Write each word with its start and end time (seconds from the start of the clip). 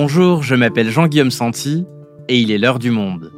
Bonjour, 0.00 0.44
je 0.44 0.54
m'appelle 0.54 0.90
Jean-Guillaume 0.90 1.32
Santi 1.32 1.84
et 2.28 2.38
il 2.38 2.52
est 2.52 2.58
l'heure 2.58 2.78
du 2.78 2.92
monde. 2.92 3.32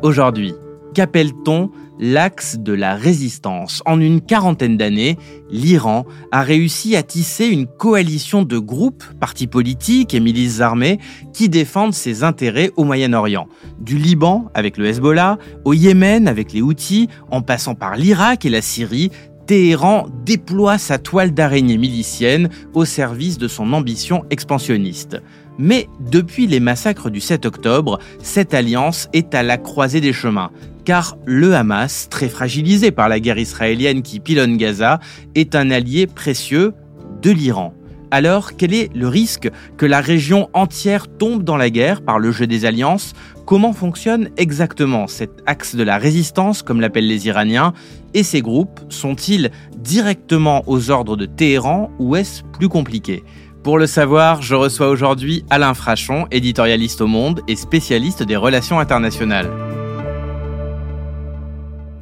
Aujourd'hui, 0.00 0.54
qu'appelle-t-on 0.94 1.70
l'axe 1.98 2.56
de 2.58 2.72
la 2.72 2.94
résistance? 2.94 3.82
En 3.84 4.00
une 4.00 4.22
quarantaine 4.22 4.78
d'années, 4.78 5.18
l'Iran 5.50 6.06
a 6.32 6.40
réussi 6.40 6.96
à 6.96 7.02
tisser 7.02 7.48
une 7.48 7.66
coalition 7.66 8.44
de 8.44 8.56
groupes, 8.56 9.04
partis 9.20 9.46
politiques 9.46 10.14
et 10.14 10.20
milices 10.20 10.62
armées 10.62 11.00
qui 11.34 11.50
défendent 11.50 11.92
ses 11.92 12.24
intérêts 12.24 12.70
au 12.76 12.84
Moyen-Orient. 12.84 13.46
Du 13.78 13.98
Liban 13.98 14.50
avec 14.54 14.78
le 14.78 14.86
Hezbollah, 14.86 15.36
au 15.66 15.74
Yémen 15.74 16.28
avec 16.28 16.54
les 16.54 16.62
Houthis, 16.62 17.08
en 17.30 17.42
passant 17.42 17.74
par 17.74 17.94
l'Irak 17.94 18.46
et 18.46 18.50
la 18.50 18.62
Syrie, 18.62 19.10
Téhéran 19.46 20.08
déploie 20.24 20.76
sa 20.76 20.98
toile 20.98 21.32
d'araignée 21.32 21.78
milicienne 21.78 22.48
au 22.74 22.84
service 22.86 23.36
de 23.36 23.48
son 23.48 23.74
ambition 23.74 24.24
expansionniste. 24.28 25.22
Mais 25.58 25.88
depuis 26.00 26.46
les 26.46 26.60
massacres 26.60 27.10
du 27.10 27.20
7 27.20 27.44
octobre, 27.44 27.98
cette 28.22 28.54
alliance 28.54 29.08
est 29.12 29.34
à 29.34 29.42
la 29.42 29.58
croisée 29.58 30.00
des 30.00 30.12
chemins, 30.12 30.50
car 30.84 31.18
le 31.26 31.54
Hamas, 31.54 32.08
très 32.08 32.28
fragilisé 32.28 32.92
par 32.92 33.08
la 33.08 33.20
guerre 33.20 33.38
israélienne 33.38 34.02
qui 34.02 34.20
pilonne 34.20 34.56
Gaza, 34.56 35.00
est 35.34 35.54
un 35.56 35.70
allié 35.70 36.06
précieux 36.06 36.72
de 37.20 37.30
l'Iran. 37.30 37.74
Alors, 38.10 38.56
quel 38.56 38.72
est 38.72 38.90
le 38.94 39.06
risque 39.06 39.50
que 39.76 39.84
la 39.84 40.00
région 40.00 40.48
entière 40.54 41.08
tombe 41.08 41.42
dans 41.42 41.58
la 41.58 41.68
guerre 41.68 42.00
par 42.00 42.18
le 42.18 42.32
jeu 42.32 42.46
des 42.46 42.64
alliances? 42.64 43.12
Comment 43.44 43.74
fonctionne 43.74 44.30
exactement 44.38 45.06
cet 45.08 45.30
axe 45.44 45.74
de 45.74 45.82
la 45.82 45.98
résistance, 45.98 46.62
comme 46.62 46.80
l'appellent 46.80 47.06
les 47.06 47.26
Iraniens? 47.26 47.74
Et 48.14 48.22
ces 48.22 48.40
groupes 48.40 48.80
sont-ils 48.88 49.50
directement 49.76 50.62
aux 50.66 50.90
ordres 50.90 51.16
de 51.16 51.26
Téhéran 51.26 51.90
ou 51.98 52.16
est-ce 52.16 52.42
plus 52.44 52.70
compliqué? 52.70 53.24
Pour 53.68 53.78
le 53.78 53.86
savoir, 53.86 54.40
je 54.40 54.54
reçois 54.54 54.88
aujourd'hui 54.88 55.44
Alain 55.50 55.74
Frachon, 55.74 56.26
éditorialiste 56.30 57.02
au 57.02 57.06
Monde 57.06 57.42
et 57.48 57.54
spécialiste 57.54 58.22
des 58.22 58.34
relations 58.34 58.80
internationales. 58.80 59.52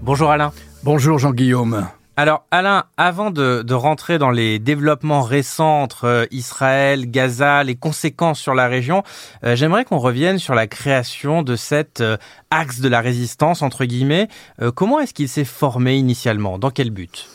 Bonjour 0.00 0.30
Alain. 0.30 0.52
Bonjour 0.84 1.18
Jean-Guillaume. 1.18 1.88
Alors 2.16 2.46
Alain, 2.52 2.84
avant 2.96 3.32
de, 3.32 3.72
rentrer 3.72 4.18
dans 4.18 4.30
les 4.30 4.60
développements 4.60 5.22
récents 5.22 5.82
entre 5.82 6.04
euh, 6.04 6.26
Israël, 6.30 7.10
Gaza, 7.10 7.64
les 7.64 7.74
conséquences 7.74 8.38
sur 8.38 8.54
la 8.54 8.68
région, 8.68 9.02
euh, 9.42 9.56
j'aimerais 9.56 9.84
qu'on 9.84 9.98
revienne 9.98 10.38
sur 10.38 10.54
la 10.54 10.68
création 10.68 11.42
de 11.42 11.56
cet 11.56 12.00
euh, 12.00 12.16
axe 12.52 12.78
de 12.78 12.88
la 12.88 13.00
résistance, 13.00 13.62
entre 13.62 13.86
guillemets. 13.86 14.28
comment 14.76 15.00
est-ce 15.00 15.14
qu'il 15.14 15.28
s'est 15.28 15.44
formé 15.44 15.96
initialement? 15.96 16.60
Dans 16.60 16.70
quel 16.70 16.90
but? 16.90 17.26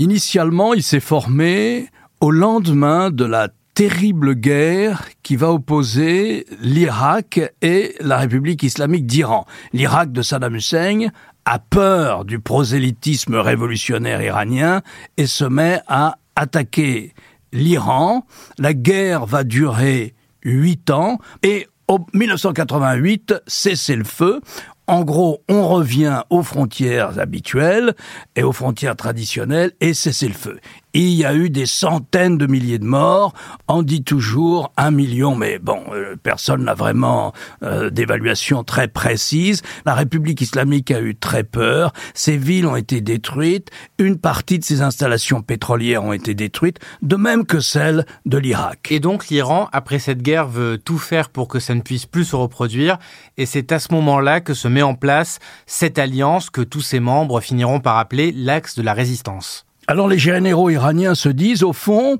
Initialement, 0.00 0.74
il 0.74 0.82
s'est 0.82 0.98
formé 0.98 1.88
au 2.20 2.32
lendemain 2.32 3.10
de 3.10 3.24
la 3.24 3.48
terrible 3.80 4.34
guerre 4.34 5.08
qui 5.22 5.36
va 5.36 5.52
opposer 5.52 6.44
l'Irak 6.60 7.40
et 7.62 7.94
la 8.00 8.18
République 8.18 8.62
islamique 8.62 9.06
d'Iran. 9.06 9.46
L'Irak 9.72 10.12
de 10.12 10.20
Saddam 10.20 10.54
Hussein 10.54 11.06
a 11.46 11.58
peur 11.58 12.26
du 12.26 12.40
prosélytisme 12.40 13.36
révolutionnaire 13.36 14.20
iranien 14.20 14.82
et 15.16 15.26
se 15.26 15.46
met 15.46 15.80
à 15.88 16.18
attaquer 16.36 17.14
l'Iran. 17.54 18.26
La 18.58 18.74
guerre 18.74 19.24
va 19.24 19.44
durer 19.44 20.14
huit 20.44 20.90
ans 20.90 21.18
et 21.42 21.66
en 21.88 22.04
1988, 22.12 23.32
cessez 23.46 23.96
le 23.96 24.04
feu. 24.04 24.42
En 24.88 25.04
gros, 25.04 25.42
on 25.48 25.66
revient 25.66 26.24
aux 26.28 26.42
frontières 26.42 27.18
habituelles 27.18 27.94
et 28.36 28.42
aux 28.42 28.52
frontières 28.52 28.96
traditionnelles 28.96 29.72
et 29.80 29.94
cessez 29.94 30.28
le 30.28 30.34
feu 30.34 30.60
il 30.94 31.12
y 31.12 31.24
a 31.24 31.34
eu 31.34 31.50
des 31.50 31.66
centaines 31.66 32.38
de 32.38 32.46
milliers 32.46 32.78
de 32.78 32.84
morts. 32.84 33.32
On 33.68 33.82
dit 33.82 34.02
toujours 34.02 34.72
un 34.76 34.90
million, 34.90 35.34
mais 35.34 35.58
bon, 35.58 35.82
euh, 35.92 36.16
personne 36.22 36.64
n'a 36.64 36.74
vraiment 36.74 37.32
euh, 37.62 37.90
d'évaluation 37.90 38.64
très 38.64 38.88
précise. 38.88 39.62
La 39.86 39.94
République 39.94 40.40
islamique 40.40 40.90
a 40.90 41.00
eu 41.00 41.14
très 41.14 41.44
peur. 41.44 41.92
Ces 42.14 42.36
villes 42.36 42.66
ont 42.66 42.76
été 42.76 43.00
détruites. 43.00 43.70
Une 43.98 44.18
partie 44.18 44.58
de 44.58 44.64
ces 44.64 44.82
installations 44.82 45.42
pétrolières 45.42 46.04
ont 46.04 46.12
été 46.12 46.34
détruites, 46.34 46.78
de 47.02 47.16
même 47.16 47.46
que 47.46 47.60
celles 47.60 48.06
de 48.26 48.38
l'Irak. 48.38 48.88
Et 48.90 49.00
donc 49.00 49.28
l'Iran, 49.28 49.68
après 49.72 49.98
cette 49.98 50.22
guerre, 50.22 50.48
veut 50.48 50.78
tout 50.78 50.98
faire 50.98 51.30
pour 51.30 51.48
que 51.48 51.60
ça 51.60 51.74
ne 51.74 51.80
puisse 51.80 52.06
plus 52.06 52.24
se 52.24 52.36
reproduire. 52.36 52.98
Et 53.36 53.46
c'est 53.46 53.72
à 53.72 53.78
ce 53.78 53.92
moment-là 53.94 54.40
que 54.40 54.54
se 54.54 54.68
met 54.68 54.82
en 54.82 54.94
place 54.94 55.38
cette 55.66 55.98
alliance 55.98 56.50
que 56.50 56.62
tous 56.62 56.80
ses 56.80 57.00
membres 57.00 57.40
finiront 57.40 57.80
par 57.80 57.98
appeler 57.98 58.32
l'axe 58.32 58.76
de 58.76 58.82
la 58.82 58.94
résistance. 58.94 59.66
Alors 59.90 60.06
les 60.06 60.20
généraux 60.20 60.70
iraniens 60.70 61.16
se 61.16 61.28
disent, 61.28 61.64
au 61.64 61.72
fond, 61.72 62.18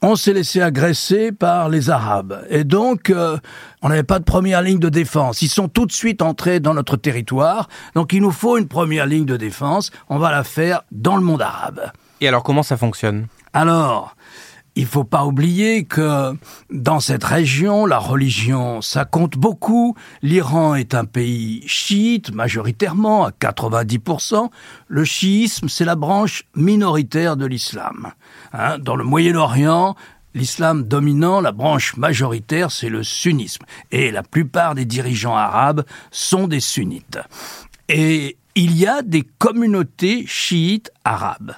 on 0.00 0.14
s'est 0.14 0.32
laissé 0.32 0.62
agresser 0.62 1.32
par 1.32 1.68
les 1.68 1.90
Arabes. 1.90 2.46
Et 2.50 2.62
donc, 2.62 3.10
euh, 3.10 3.36
on 3.82 3.88
n'avait 3.88 4.04
pas 4.04 4.20
de 4.20 4.24
première 4.24 4.62
ligne 4.62 4.78
de 4.78 4.88
défense. 4.88 5.42
Ils 5.42 5.48
sont 5.48 5.66
tout 5.66 5.86
de 5.86 5.92
suite 5.92 6.22
entrés 6.22 6.60
dans 6.60 6.72
notre 6.72 6.96
territoire. 6.96 7.68
Donc, 7.96 8.12
il 8.12 8.22
nous 8.22 8.30
faut 8.30 8.58
une 8.58 8.68
première 8.68 9.06
ligne 9.06 9.24
de 9.24 9.36
défense. 9.36 9.90
On 10.08 10.18
va 10.18 10.30
la 10.30 10.44
faire 10.44 10.82
dans 10.92 11.16
le 11.16 11.22
monde 11.22 11.42
arabe. 11.42 11.90
Et 12.20 12.28
alors, 12.28 12.44
comment 12.44 12.62
ça 12.62 12.76
fonctionne? 12.76 13.26
Alors, 13.54 14.14
il 14.80 14.86
faut 14.86 15.04
pas 15.04 15.26
oublier 15.26 15.84
que 15.84 16.34
dans 16.70 17.00
cette 17.00 17.24
région, 17.24 17.84
la 17.84 17.98
religion, 17.98 18.80
ça 18.80 19.04
compte 19.04 19.36
beaucoup. 19.36 19.94
L'Iran 20.22 20.74
est 20.74 20.94
un 20.94 21.04
pays 21.04 21.62
chiite, 21.66 22.32
majoritairement, 22.32 23.26
à 23.26 23.30
90%. 23.30 24.48
Le 24.88 25.04
chiisme, 25.04 25.68
c'est 25.68 25.84
la 25.84 25.96
branche 25.96 26.44
minoritaire 26.56 27.36
de 27.36 27.44
l'islam. 27.44 28.12
Hein, 28.54 28.78
dans 28.78 28.96
le 28.96 29.04
Moyen-Orient, 29.04 29.96
l'islam 30.32 30.84
dominant, 30.84 31.42
la 31.42 31.52
branche 31.52 31.98
majoritaire, 31.98 32.70
c'est 32.70 32.88
le 32.88 33.02
sunnisme. 33.02 33.66
Et 33.90 34.10
la 34.10 34.22
plupart 34.22 34.74
des 34.74 34.86
dirigeants 34.86 35.36
arabes 35.36 35.84
sont 36.10 36.48
des 36.48 36.60
sunnites. 36.60 37.18
Et 37.90 38.38
il 38.54 38.78
y 38.78 38.86
a 38.86 39.02
des 39.02 39.28
communautés 39.38 40.24
chiites 40.26 40.90
arabes. 41.04 41.52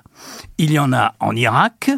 Il 0.58 0.72
y 0.72 0.78
en 0.80 0.92
a 0.92 1.14
en 1.20 1.36
Irak, 1.36 1.92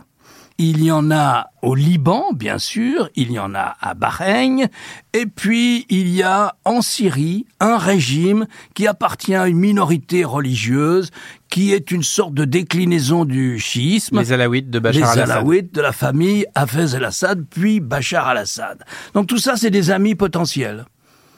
il 0.59 0.85
y 0.85 0.93
en 0.93 1.11
a 1.11 1.51
au 1.63 1.75
Liban, 1.75 2.33
bien 2.33 2.59
sûr, 2.59 3.09
il 3.17 3.33
y 3.33 3.39
en 3.39 3.55
a 3.55 3.77
à 3.81 3.95
Bahreïn, 3.95 4.69
et 5.13 5.27
puis 5.27 5.85
il 5.89 6.09
y 6.09 6.23
a 6.23 6.55
en 6.65 6.81
Syrie 6.81 7.47
un 7.59 7.77
régime 7.77 8.47
qui 8.75 8.87
appartient 8.87 9.35
à 9.35 9.49
une 9.49 9.59
minorité 9.59 10.25
religieuse, 10.25 11.11
qui 11.51 11.73
est 11.73 11.91
une 11.91 12.03
sorte 12.03 12.35
de 12.35 12.45
déclinaison 12.45 13.25
du 13.25 13.59
chiisme. 13.59 14.21
Les 14.21 14.33
Alaouites 14.33 14.71
de 14.71 14.79
Bachar 14.79 15.11
al-Assad. 15.11 15.27
Les 15.27 15.33
Alaouites 15.33 15.75
de 15.75 15.81
la 15.81 15.93
famille 15.93 16.47
Hafez 16.55 16.95
el-Assad, 16.95 17.45
puis 17.51 17.81
Bachar 17.81 18.29
al-Assad. 18.29 18.85
Donc 19.15 19.27
tout 19.27 19.39
ça, 19.39 19.57
c'est 19.57 19.71
des 19.71 19.91
amis 19.91 20.15
potentiels. 20.15 20.85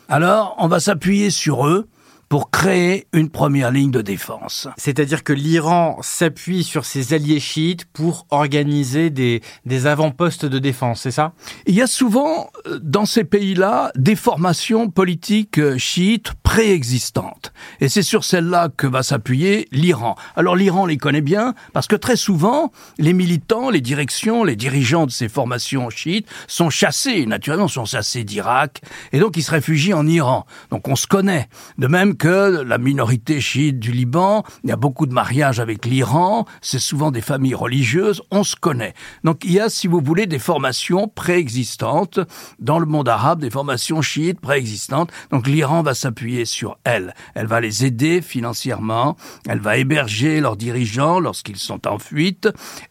Alors, 0.08 0.56
on 0.58 0.68
va 0.68 0.78
s'appuyer 0.78 1.30
sur 1.30 1.66
eux 1.66 1.88
pour 2.28 2.50
créer 2.50 3.06
une 3.12 3.30
première 3.30 3.70
ligne 3.70 3.90
de 3.90 4.02
défense. 4.02 4.68
C'est-à-dire 4.76 5.22
que 5.22 5.32
l'Iran 5.32 5.98
s'appuie 6.02 6.64
sur 6.64 6.84
ses 6.84 7.14
alliés 7.14 7.40
chiites 7.40 7.84
pour 7.84 8.26
organiser 8.30 9.10
des, 9.10 9.42
des 9.64 9.86
avant-postes 9.86 10.44
de 10.44 10.58
défense, 10.58 11.02
c'est 11.02 11.10
ça? 11.10 11.32
Il 11.66 11.74
y 11.74 11.82
a 11.82 11.86
souvent 11.86 12.50
euh, 12.66 12.78
dans 12.82 13.06
ces 13.06 13.24
pays-là 13.24 13.92
des 13.94 14.16
formations 14.16 14.90
politiques 14.90 15.58
euh, 15.58 15.78
chiites 15.78 16.32
préexistantes. 16.42 17.52
Et 17.80 17.88
c'est 17.88 18.02
sur 18.02 18.24
celles-là 18.24 18.70
que 18.76 18.86
va 18.86 19.02
s'appuyer 19.02 19.68
l'Iran. 19.70 20.16
Alors 20.34 20.56
l'Iran 20.56 20.86
les 20.86 20.96
connaît 20.96 21.20
bien 21.20 21.54
parce 21.72 21.86
que 21.86 21.96
très 21.96 22.16
souvent, 22.16 22.72
les 22.98 23.12
militants, 23.12 23.70
les 23.70 23.80
directions, 23.80 24.42
les 24.42 24.56
dirigeants 24.56 25.06
de 25.06 25.12
ces 25.12 25.28
formations 25.28 25.90
chiites 25.90 26.26
sont 26.48 26.70
chassés, 26.70 27.26
naturellement 27.26 27.68
sont 27.68 27.84
chassés 27.84 28.24
d'Irak, 28.24 28.80
et 29.12 29.20
donc 29.20 29.36
ils 29.36 29.42
se 29.42 29.50
réfugient 29.50 29.94
en 29.94 30.06
Iran. 30.06 30.46
Donc 30.70 30.88
on 30.88 30.96
se 30.96 31.06
connaît. 31.06 31.48
De 31.78 31.86
même 31.86 32.15
que 32.16 32.62
la 32.62 32.78
minorité 32.78 33.40
chiite 33.40 33.78
du 33.78 33.92
Liban, 33.92 34.44
il 34.64 34.70
y 34.70 34.72
a 34.72 34.76
beaucoup 34.76 35.06
de 35.06 35.12
mariages 35.12 35.60
avec 35.60 35.86
l'Iran, 35.86 36.46
c'est 36.60 36.78
souvent 36.78 37.10
des 37.10 37.20
familles 37.20 37.54
religieuses, 37.54 38.22
on 38.30 38.44
se 38.44 38.56
connaît. 38.56 38.94
Donc 39.24 39.44
il 39.44 39.52
y 39.52 39.60
a, 39.60 39.68
si 39.68 39.86
vous 39.86 40.00
voulez, 40.00 40.26
des 40.26 40.38
formations 40.38 41.08
préexistantes 41.08 42.20
dans 42.58 42.78
le 42.78 42.86
monde 42.86 43.08
arabe, 43.08 43.40
des 43.40 43.50
formations 43.50 44.02
chiites 44.02 44.40
préexistantes. 44.40 45.10
Donc 45.30 45.46
l'Iran 45.46 45.82
va 45.82 45.94
s'appuyer 45.94 46.44
sur 46.44 46.78
elles. 46.84 47.14
Elle 47.34 47.46
va 47.46 47.60
les 47.60 47.84
aider 47.84 48.22
financièrement, 48.22 49.16
elle 49.48 49.60
va 49.60 49.76
héberger 49.76 50.40
leurs 50.40 50.56
dirigeants 50.56 51.20
lorsqu'ils 51.20 51.56
sont 51.58 51.86
en 51.86 51.98
fuite, 51.98 52.48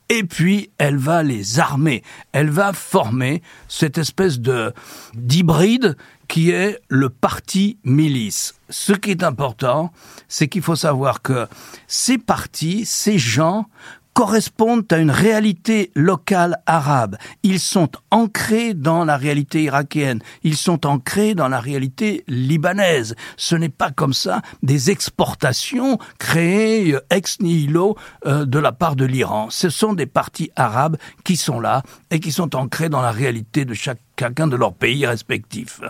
et 0.10 0.24
puis 0.24 0.70
elle 0.78 0.98
va 0.98 1.24
les 1.24 1.60
armer. 1.60 2.04
Elle 2.32 2.50
va 2.50 2.74
former 2.74 3.42
cette 3.68 3.98
espèce 3.98 4.40
de 4.40 4.74
d'hybride 5.14 5.98
qui 6.28 6.52
est 6.52 6.80
le 6.90 7.10
parti 7.10 7.78
milice. 7.84 8.56
Ce 8.70 8.94
qui 8.94 9.12
est 9.12 9.24
important, 9.24 9.92
c'est 10.28 10.48
qu'il 10.48 10.62
faut 10.62 10.76
savoir 10.76 11.22
que 11.22 11.48
ces 11.88 12.18
partis, 12.18 12.86
ces 12.86 13.18
gens, 13.18 13.68
correspondent 14.16 14.92
à 14.92 14.98
une 14.98 15.12
réalité 15.12 15.92
locale 15.94 16.62
arabe. 16.66 17.18
Ils 17.44 17.60
sont 17.60 17.90
ancrés 18.12 18.74
dans 18.74 19.04
la 19.04 19.18
réalité 19.18 19.64
irakienne. 19.64 20.22
Ils 20.44 20.56
sont 20.56 20.86
ancrés 20.88 21.36
dans 21.36 21.50
la 21.50 21.60
réalité 21.60 22.24
libanaise. 22.28 23.16
Ce 23.36 23.58
n'est 23.58 23.70
pas 23.70 23.92
comme 23.92 24.14
ça 24.14 24.42
des 24.64 24.90
exportations 24.90 26.00
créées 26.18 26.94
euh, 26.94 27.06
ex 27.10 27.42
nihilo 27.42 27.98
euh, 28.26 28.46
de 28.46 28.58
la 28.58 28.72
part 28.72 28.96
de 28.96 29.04
l'Iran. 29.04 29.50
Ce 29.50 29.70
sont 29.70 29.94
des 29.94 30.06
partis 30.06 30.50
arabes 30.56 30.96
qui 31.26 31.36
sont 31.36 31.60
là 31.60 31.84
et 32.10 32.22
qui 32.22 32.32
sont 32.32 32.56
ancrés 32.56 32.88
dans 32.88 33.02
la 33.02 33.12
réalité 33.12 33.66
de 33.66 33.74
chacun 33.74 34.48
de 34.48 34.56
leurs 34.56 34.74
pays 34.74 35.06
respectifs. 35.06 35.82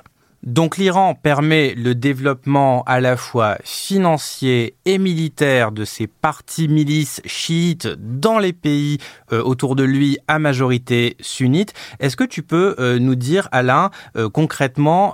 Donc 0.44 0.78
l'Iran 0.78 1.16
permet 1.16 1.74
le 1.76 1.96
développement 1.96 2.84
à 2.84 3.00
la 3.00 3.18
fois 3.18 3.58
financier 3.64 4.76
et 4.86 4.98
militaire 4.98 5.72
de 5.72 5.86
ses 5.86 6.08
partis 6.08 6.68
milices 6.68 7.22
chiites 7.26 7.88
dans 7.88 8.38
les 8.38 8.54
pays 8.54 9.00
euh, 9.32 9.42
autour 9.42 9.76
de 9.76 9.84
lui 9.84 10.18
à 10.28 10.38
majorité 10.38 11.18
sunnite. 11.20 11.74
Est-ce 12.00 12.16
que 12.16 12.24
tu 12.24 12.44
peux 12.44 12.76
euh, 12.80 13.00
nous 13.00 13.16
dire, 13.16 13.50
Alain, 13.52 13.90
euh, 14.18 14.30
concrètement, 14.30 15.14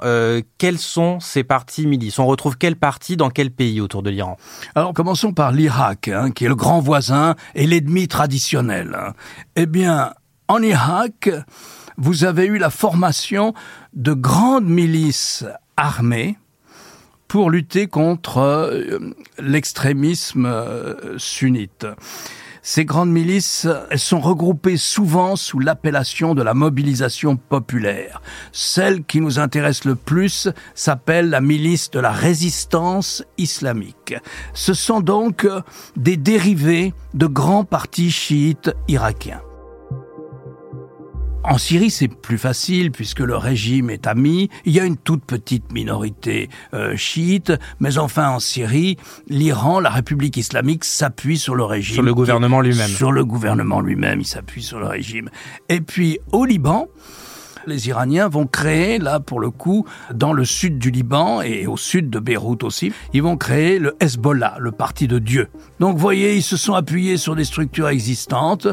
quels 0.57 0.77
sont 0.77 1.19
ces 1.19 1.43
partis 1.43 1.87
milices? 1.87 2.19
On 2.19 2.25
retrouve 2.25 2.57
quels 2.57 2.75
partis 2.75 3.17
dans 3.17 3.29
quel 3.29 3.51
pays 3.51 3.81
autour 3.81 4.03
de 4.03 4.09
l'Iran? 4.09 4.37
Alors 4.75 4.93
commençons 4.93 5.33
par 5.33 5.51
l'Irak, 5.51 6.07
hein, 6.07 6.31
qui 6.31 6.45
est 6.45 6.49
le 6.49 6.55
grand 6.55 6.79
voisin 6.79 7.35
et 7.55 7.67
l'ennemi 7.67 8.07
traditionnel. 8.07 8.97
Hein. 8.97 9.13
Eh 9.55 9.65
bien, 9.65 10.13
en 10.47 10.61
Irak, 10.61 11.29
vous 11.97 12.23
avez 12.23 12.45
eu 12.45 12.57
la 12.57 12.69
formation 12.69 13.53
de 13.93 14.13
grandes 14.13 14.67
milices 14.67 15.45
armées 15.77 16.37
pour 17.27 17.49
lutter 17.49 17.87
contre 17.87 18.39
euh, 18.39 18.99
l'extrémisme 19.39 20.45
euh, 20.45 21.17
sunnite. 21.17 21.85
Ces 22.63 22.85
grandes 22.85 23.09
milices, 23.09 23.67
elles 23.89 23.99
sont 23.99 24.19
regroupées 24.19 24.77
souvent 24.77 25.35
sous 25.35 25.57
l'appellation 25.57 26.35
de 26.35 26.43
la 26.43 26.53
mobilisation 26.53 27.35
populaire. 27.35 28.21
Celle 28.51 29.03
qui 29.03 29.19
nous 29.19 29.39
intéresse 29.39 29.83
le 29.83 29.95
plus 29.95 30.47
s'appelle 30.75 31.29
la 31.29 31.41
milice 31.41 31.89
de 31.89 31.99
la 31.99 32.11
résistance 32.11 33.23
islamique. 33.39 34.13
Ce 34.53 34.75
sont 34.75 34.99
donc 34.99 35.47
des 35.95 36.17
dérivés 36.17 36.93
de 37.15 37.25
grands 37.25 37.65
partis 37.65 38.11
chiites 38.11 38.71
irakiens. 38.87 39.41
En 41.43 41.57
Syrie, 41.57 41.89
c'est 41.89 42.07
plus 42.07 42.37
facile 42.37 42.91
puisque 42.91 43.19
le 43.19 43.35
régime 43.35 43.89
est 43.89 44.05
ami. 44.05 44.49
Il 44.65 44.73
y 44.73 44.79
a 44.79 44.85
une 44.85 44.97
toute 44.97 45.23
petite 45.25 45.71
minorité 45.71 46.49
euh, 46.73 46.95
chiite, 46.95 47.51
mais 47.79 47.97
enfin 47.97 48.29
en 48.29 48.39
Syrie, 48.39 48.97
l'Iran, 49.27 49.79
la 49.79 49.89
République 49.89 50.37
islamique 50.37 50.83
s'appuie 50.83 51.39
sur 51.39 51.55
le 51.55 51.63
régime. 51.63 51.95
Sur 51.95 52.03
le 52.03 52.13
gouvernement 52.13 52.61
lui-même. 52.61 52.87
Sur 52.87 53.11
le 53.11 53.25
gouvernement 53.25 53.81
lui-même, 53.81 54.21
il 54.21 54.27
s'appuie 54.27 54.61
sur 54.61 54.79
le 54.79 54.85
régime. 54.85 55.29
Et 55.67 55.81
puis 55.81 56.19
au 56.31 56.45
Liban, 56.45 56.87
les 57.67 57.87
Iraniens 57.87 58.27
vont 58.27 58.47
créer, 58.47 58.99
là 58.99 59.19
pour 59.19 59.39
le 59.39 59.49
coup, 59.49 59.85
dans 60.13 60.33
le 60.33 60.45
sud 60.45 60.77
du 60.77 60.91
Liban 60.91 61.41
et 61.41 61.67
au 61.67 61.77
sud 61.77 62.09
de 62.09 62.19
Beyrouth 62.19 62.63
aussi, 62.63 62.91
ils 63.13 63.23
vont 63.23 63.37
créer 63.37 63.79
le 63.79 63.95
Hezbollah, 63.99 64.55
le 64.59 64.71
parti 64.71 65.07
de 65.07 65.19
Dieu. 65.19 65.47
Donc 65.79 65.93
vous 65.93 66.01
voyez, 66.01 66.35
ils 66.35 66.43
se 66.43 66.57
sont 66.57 66.73
appuyés 66.73 67.17
sur 67.17 67.35
des 67.35 67.43
structures 67.43 67.89
existantes. 67.89 68.67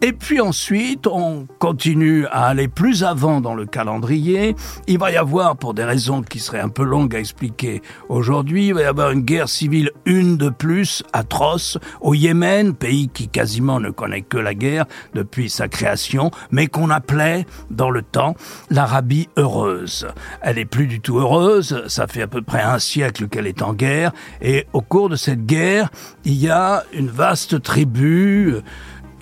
Et 0.00 0.12
puis 0.12 0.40
ensuite, 0.40 1.06
on 1.06 1.46
continue 1.58 2.26
à 2.26 2.46
aller 2.46 2.68
plus 2.68 3.04
avant 3.04 3.40
dans 3.40 3.54
le 3.54 3.66
calendrier. 3.66 4.54
Il 4.86 4.98
va 4.98 5.10
y 5.10 5.16
avoir, 5.16 5.56
pour 5.56 5.74
des 5.74 5.84
raisons 5.84 6.22
qui 6.22 6.38
seraient 6.38 6.60
un 6.60 6.68
peu 6.68 6.84
longues 6.84 7.14
à 7.14 7.18
expliquer 7.18 7.82
aujourd'hui, 8.08 8.68
il 8.68 8.74
va 8.74 8.82
y 8.82 8.84
avoir 8.84 9.10
une 9.10 9.22
guerre 9.22 9.48
civile, 9.48 9.90
une 10.04 10.36
de 10.36 10.48
plus, 10.48 11.02
atroce, 11.12 11.78
au 12.00 12.14
Yémen, 12.14 12.74
pays 12.74 13.08
qui 13.08 13.28
quasiment 13.28 13.80
ne 13.80 13.90
connaît 13.90 14.22
que 14.22 14.38
la 14.38 14.54
guerre 14.54 14.86
depuis 15.14 15.50
sa 15.50 15.68
création, 15.68 16.30
mais 16.50 16.66
qu'on 16.66 16.90
appelait 16.90 17.46
dans 17.70 17.90
le 17.90 18.02
temps 18.02 18.27
l'Arabie 18.70 19.28
heureuse. 19.36 20.06
Elle 20.42 20.58
est 20.58 20.64
plus 20.64 20.86
du 20.86 21.00
tout 21.00 21.18
heureuse, 21.18 21.84
ça 21.88 22.06
fait 22.06 22.22
à 22.22 22.26
peu 22.26 22.42
près 22.42 22.62
un 22.62 22.78
siècle 22.78 23.28
qu'elle 23.28 23.46
est 23.46 23.62
en 23.62 23.74
guerre, 23.74 24.12
et 24.40 24.66
au 24.72 24.80
cours 24.80 25.08
de 25.08 25.16
cette 25.16 25.46
guerre, 25.46 25.90
il 26.24 26.34
y 26.34 26.48
a 26.48 26.84
une 26.92 27.08
vaste 27.08 27.62
tribu, 27.62 28.54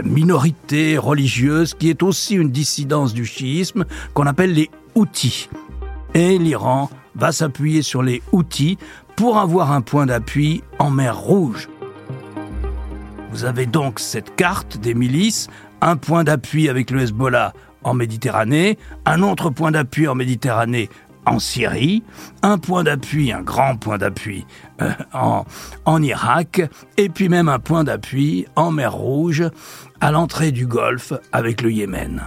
minorité 0.04 0.98
religieuse, 0.98 1.74
qui 1.74 1.90
est 1.90 2.02
aussi 2.02 2.34
une 2.34 2.50
dissidence 2.50 3.14
du 3.14 3.24
chiisme, 3.24 3.84
qu'on 4.14 4.26
appelle 4.26 4.52
les 4.52 4.70
Houthis. 4.94 5.48
Et 6.14 6.38
l'Iran 6.38 6.90
va 7.14 7.32
s'appuyer 7.32 7.82
sur 7.82 8.02
les 8.02 8.22
Houthis 8.32 8.78
pour 9.16 9.38
avoir 9.38 9.72
un 9.72 9.80
point 9.80 10.06
d'appui 10.06 10.62
en 10.78 10.90
mer 10.90 11.18
Rouge. 11.18 11.68
Vous 13.30 13.44
avez 13.44 13.66
donc 13.66 13.98
cette 13.98 14.34
carte 14.36 14.78
des 14.78 14.94
milices, 14.94 15.48
un 15.80 15.96
point 15.96 16.24
d'appui 16.24 16.68
avec 16.68 16.90
le 16.90 17.02
Hezbollah 17.02 17.52
en 17.86 17.94
Méditerranée, 17.94 18.78
un 19.06 19.22
autre 19.22 19.48
point 19.48 19.70
d'appui 19.70 20.08
en 20.08 20.14
Méditerranée 20.14 20.90
en 21.24 21.38
Syrie, 21.38 22.02
un 22.42 22.58
point 22.58 22.84
d'appui, 22.84 23.32
un 23.32 23.42
grand 23.42 23.76
point 23.76 23.98
d'appui 23.98 24.46
euh, 24.80 24.90
en, 25.12 25.44
en 25.84 26.02
Irak, 26.02 26.62
et 26.96 27.08
puis 27.08 27.28
même 27.28 27.48
un 27.48 27.58
point 27.58 27.84
d'appui 27.84 28.46
en 28.56 28.70
mer 28.70 28.92
Rouge, 28.92 29.44
à 30.00 30.10
l'entrée 30.10 30.52
du 30.52 30.66
Golfe 30.66 31.12
avec 31.32 31.62
le 31.62 31.72
Yémen. 31.72 32.22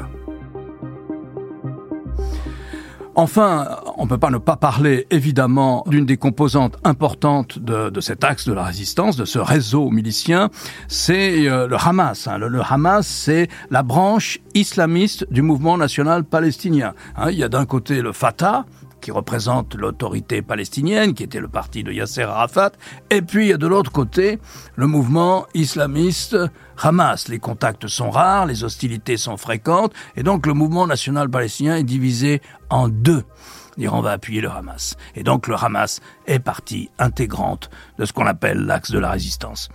Enfin, 3.21 3.67
on 3.97 4.05
ne 4.05 4.07
peut 4.07 4.17
pas 4.17 4.29
ne 4.29 4.37
pas 4.37 4.55
parler 4.55 5.05
évidemment 5.11 5.83
d'une 5.87 6.05
des 6.05 6.15
composantes 6.15 6.77
importantes 6.85 7.59
de, 7.59 7.99
cet 7.99 8.23
axe 8.23 8.47
de 8.47 8.53
la 8.53 8.63
résistance, 8.63 9.17
de 9.17 9.25
ce 9.25 9.39
réseau 9.39 9.89
milicien, 9.89 10.49
c'est 10.87 11.45
euh, 11.49 11.67
le 11.67 11.75
Hamas. 11.75 12.29
Hein. 12.29 12.37
Le, 12.37 12.61
Hamas, 12.61 13.05
c'est 13.05 13.49
la 13.71 13.83
branche 13.83 14.39
islamiste 14.53 15.29
du 15.29 15.41
mouvement 15.41 15.77
national 15.77 16.23
palestinien. 16.23 16.93
Hein. 17.17 17.31
il 17.31 17.37
y 17.37 17.43
a 17.43 17.49
d'un 17.49 17.65
côté 17.65 18.01
le 18.01 18.13
Fatah, 18.13 18.63
qui 18.99 19.11
représente 19.11 19.75
l'autorité 19.75 20.41
palestinienne, 20.41 21.13
qui 21.13 21.23
était 21.23 21.39
le 21.39 21.47
parti 21.47 21.83
de 21.83 21.91
Yasser 21.91 22.23
Arafat, 22.23 22.71
et 23.09 23.21
puis 23.21 23.45
il 23.45 23.49
y 23.49 23.53
a 23.53 23.57
de 23.57 23.67
l'autre 23.67 23.91
côté 23.91 24.39
le 24.75 24.87
mouvement 24.87 25.45
islamiste 25.53 26.37
Hamas. 26.81 27.27
Les 27.27 27.39
contacts 27.39 27.87
sont 27.87 28.09
rares, 28.09 28.45
les 28.45 28.63
hostilités 28.63 29.17
sont 29.17 29.37
fréquentes, 29.37 29.93
et 30.15 30.23
donc 30.23 30.45
le 30.45 30.53
mouvement 30.53 30.87
national 30.87 31.29
palestinien 31.29 31.77
est 31.77 31.83
divisé 31.83 32.41
en 32.69 32.87
deux. 32.87 33.23
L'Iran 33.77 34.01
va 34.01 34.11
appuyer 34.11 34.41
le 34.41 34.49
Hamas. 34.49 34.97
Et 35.15 35.23
donc 35.23 35.47
le 35.47 35.55
Hamas 35.55 36.01
est 36.27 36.39
partie 36.39 36.89
intégrante 36.99 37.69
de 37.97 38.05
ce 38.05 38.13
qu'on 38.13 38.25
appelle 38.25 38.59
l'axe 38.59 38.91
de 38.91 38.99
la 38.99 39.11
résistance. 39.11 39.69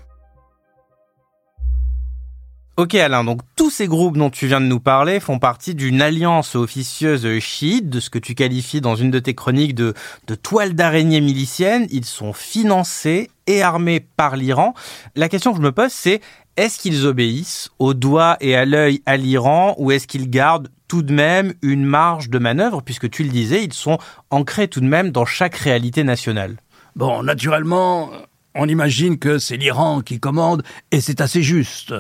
Ok 2.77 2.97
Alain, 2.97 3.23
donc 3.23 3.41
tous 3.55 3.71
ces 3.71 3.87
groupes 3.87 4.17
dont 4.17 4.31
tu 4.31 4.49
viens 4.49 4.61
de 4.61 4.67
nous 4.67 4.81
parler 4.81 5.21
font 5.21 5.39
partie 5.39 5.77
d'une 5.77 6.03
alliance 6.03 6.57
officieuse 6.57 7.39
chiite, 7.39 7.89
de 7.89 8.01
ce 8.01 8.11
que 8.11 8.19
tu 8.19 8.35
qualifies 8.35 8.81
dans 8.81 8.97
une 8.97 9.13
de 9.13 9.21
tes 9.21 9.33
chroniques 9.33 9.77
de, 9.77 9.95
toile 10.43 10.75
d'araignée 10.75 11.21
milicienne. 11.21 11.87
Ils 11.93 12.05
sont 12.05 12.33
financés 12.33 13.31
et 13.47 13.63
armés 13.63 14.01
par 14.01 14.35
l'Iran. 14.35 14.75
La 15.15 15.29
question 15.29 15.53
que 15.53 15.59
je 15.59 15.63
me 15.63 15.71
pose, 15.71 15.93
c'est 15.93 16.21
est-ce 16.57 16.81
qu'ils 16.81 17.07
obéissent 17.07 17.71
au 17.79 17.95
doigt 17.95 18.37
et 18.41 18.57
à 18.57 18.65
l'œil 18.65 19.03
à 19.07 19.17
l'Iran 19.17 19.77
ou 19.79 19.93
est-ce 19.93 20.09
qu'ils 20.09 20.29
gardent 20.29 20.69
tout 20.89 21.03
de 21.03 21.13
même 21.13 21.55
une 21.63 21.85
marge 21.85 22.29
de 22.29 22.41
manœuvre? 22.41 22.83
Puisque 22.83 23.09
tu 23.09 23.23
le 23.23 23.31
disais, 23.31 23.63
ils 23.63 23.73
sont 23.73 23.99
ancrés 24.31 24.67
tout 24.67 24.81
de 24.81 24.87
même 24.87 25.13
dans 25.13 25.27
chaque 25.27 25.55
réalité 25.55 26.03
nationale 26.03 26.57
Bon, 26.97 27.23
naturellement, 27.23 28.11
on 28.55 28.69
imagine 28.69 29.19
que 29.19 29.39
c'est 29.39 29.57
l'Iran 29.57 30.01
qui 30.01 30.21
commande, 30.21 30.63
et 30.91 31.01
c'est 31.01 31.21
assez 31.21 31.43
juste. 31.43 31.95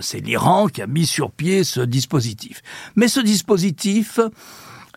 c'est 0.00 0.20
l'Iran 0.20 0.66
qui 0.68 0.82
a 0.82 0.86
mis 0.86 1.06
sur 1.06 1.30
pied 1.30 1.64
ce 1.64 1.80
dispositif. 1.80 2.62
Mais 2.96 3.08
ce 3.08 3.20
dispositif, 3.20 4.20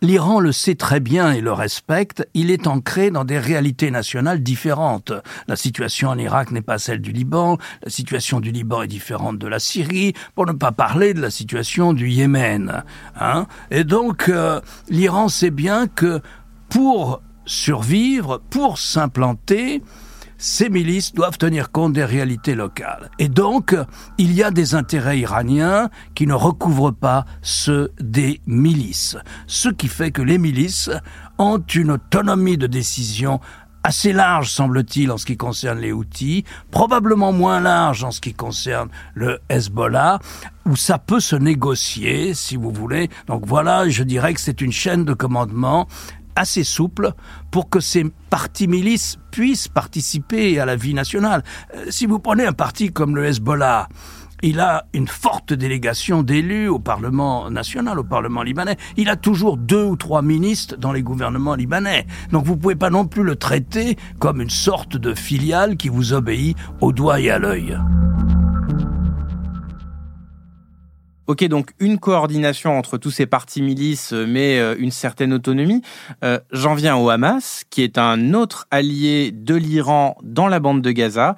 L'Iran 0.02 0.40
le 0.40 0.52
sait 0.52 0.74
très 0.74 1.00
bien 1.00 1.32
et 1.32 1.40
le 1.40 1.54
respecte, 1.54 2.28
il 2.34 2.50
est 2.50 2.66
ancré 2.66 3.10
dans 3.10 3.24
des 3.24 3.38
réalités 3.38 3.90
nationales 3.90 4.42
différentes. 4.42 5.10
La 5.48 5.56
situation 5.56 6.10
en 6.10 6.18
Irak 6.18 6.50
n'est 6.50 6.60
pas 6.60 6.78
celle 6.78 7.00
du 7.00 7.12
Liban, 7.12 7.56
la 7.82 7.88
situation 7.88 8.40
du 8.40 8.50
Liban 8.50 8.82
est 8.82 8.88
différente 8.88 9.38
de 9.38 9.46
la 9.46 9.58
Syrie, 9.58 10.12
pour 10.34 10.44
ne 10.44 10.52
pas 10.52 10.70
parler 10.70 11.14
de 11.14 11.22
la 11.22 11.30
situation 11.30 11.94
du 11.94 12.10
Yémen. 12.10 12.84
Hein 13.18 13.46
et 13.70 13.84
donc, 13.84 14.28
euh, 14.28 14.60
l'Iran 14.90 15.30
sait 15.30 15.50
bien 15.50 15.86
que 15.86 16.20
pour 16.68 17.22
survivre, 17.46 18.42
pour 18.50 18.76
s'implanter, 18.76 19.82
ces 20.38 20.68
milices 20.68 21.12
doivent 21.14 21.38
tenir 21.38 21.70
compte 21.70 21.92
des 21.92 22.04
réalités 22.04 22.54
locales. 22.54 23.10
Et 23.18 23.28
donc, 23.28 23.74
il 24.18 24.32
y 24.32 24.42
a 24.42 24.50
des 24.50 24.74
intérêts 24.74 25.18
iraniens 25.18 25.90
qui 26.14 26.26
ne 26.26 26.34
recouvrent 26.34 26.92
pas 26.92 27.24
ceux 27.42 27.92
des 28.00 28.40
milices. 28.46 29.16
Ce 29.46 29.68
qui 29.68 29.88
fait 29.88 30.10
que 30.10 30.22
les 30.22 30.38
milices 30.38 30.90
ont 31.38 31.58
une 31.58 31.92
autonomie 31.92 32.58
de 32.58 32.66
décision 32.66 33.40
assez 33.86 34.12
large, 34.12 34.50
semble-t-il, 34.50 35.12
en 35.12 35.16
ce 35.16 35.24
qui 35.24 35.36
concerne 35.36 35.78
les 35.78 35.92
outils, 35.92 36.44
probablement 36.72 37.32
moins 37.32 37.60
large 37.60 38.02
en 38.02 38.10
ce 38.10 38.20
qui 38.20 38.34
concerne 38.34 38.88
le 39.14 39.38
Hezbollah, 39.48 40.18
où 40.64 40.74
ça 40.74 40.98
peut 40.98 41.20
se 41.20 41.36
négocier, 41.36 42.34
si 42.34 42.56
vous 42.56 42.72
voulez. 42.72 43.08
Donc 43.28 43.46
voilà, 43.46 43.88
je 43.88 44.02
dirais 44.02 44.34
que 44.34 44.40
c'est 44.40 44.60
une 44.60 44.72
chaîne 44.72 45.04
de 45.04 45.14
commandement 45.14 45.86
assez 46.36 46.62
souple 46.62 47.12
pour 47.50 47.68
que 47.68 47.80
ces 47.80 48.04
partis 48.30 48.68
milices 48.68 49.18
puissent 49.32 49.68
participer 49.68 50.60
à 50.60 50.66
la 50.66 50.76
vie 50.76 50.94
nationale. 50.94 51.42
Euh, 51.74 51.86
si 51.90 52.06
vous 52.06 52.18
prenez 52.18 52.46
un 52.46 52.52
parti 52.52 52.92
comme 52.92 53.16
le 53.16 53.24
Hezbollah, 53.24 53.88
il 54.42 54.60
a 54.60 54.86
une 54.92 55.08
forte 55.08 55.52
délégation 55.52 56.22
d'élus 56.22 56.68
au 56.68 56.78
Parlement 56.78 57.50
national, 57.50 57.98
au 57.98 58.04
Parlement 58.04 58.42
libanais. 58.42 58.76
Il 58.96 59.08
a 59.08 59.16
toujours 59.16 59.56
deux 59.56 59.84
ou 59.84 59.96
trois 59.96 60.22
ministres 60.22 60.76
dans 60.76 60.92
les 60.92 61.02
gouvernements 61.02 61.54
libanais. 61.54 62.06
Donc 62.32 62.44
vous 62.44 62.56
pouvez 62.56 62.76
pas 62.76 62.90
non 62.90 63.06
plus 63.06 63.22
le 63.22 63.36
traiter 63.36 63.96
comme 64.18 64.40
une 64.42 64.50
sorte 64.50 64.96
de 64.96 65.14
filiale 65.14 65.76
qui 65.76 65.88
vous 65.88 66.12
obéit 66.12 66.56
au 66.80 66.92
doigt 66.92 67.18
et 67.20 67.30
à 67.30 67.38
l'œil. 67.38 67.78
Ok, 71.28 71.42
donc 71.44 71.72
une 71.80 71.98
coordination 71.98 72.78
entre 72.78 72.98
tous 72.98 73.10
ces 73.10 73.26
partis 73.26 73.60
milices, 73.60 74.12
euh, 74.12 74.26
mais 74.28 74.60
euh, 74.60 74.76
une 74.78 74.92
certaine 74.92 75.32
autonomie. 75.32 75.82
Euh, 76.22 76.38
j'en 76.52 76.74
viens 76.74 76.96
au 76.96 77.10
Hamas, 77.10 77.64
qui 77.68 77.82
est 77.82 77.98
un 77.98 78.32
autre 78.32 78.68
allié 78.70 79.32
de 79.32 79.56
l'Iran 79.56 80.16
dans 80.22 80.46
la 80.46 80.60
bande 80.60 80.82
de 80.82 80.90
Gaza. 80.92 81.34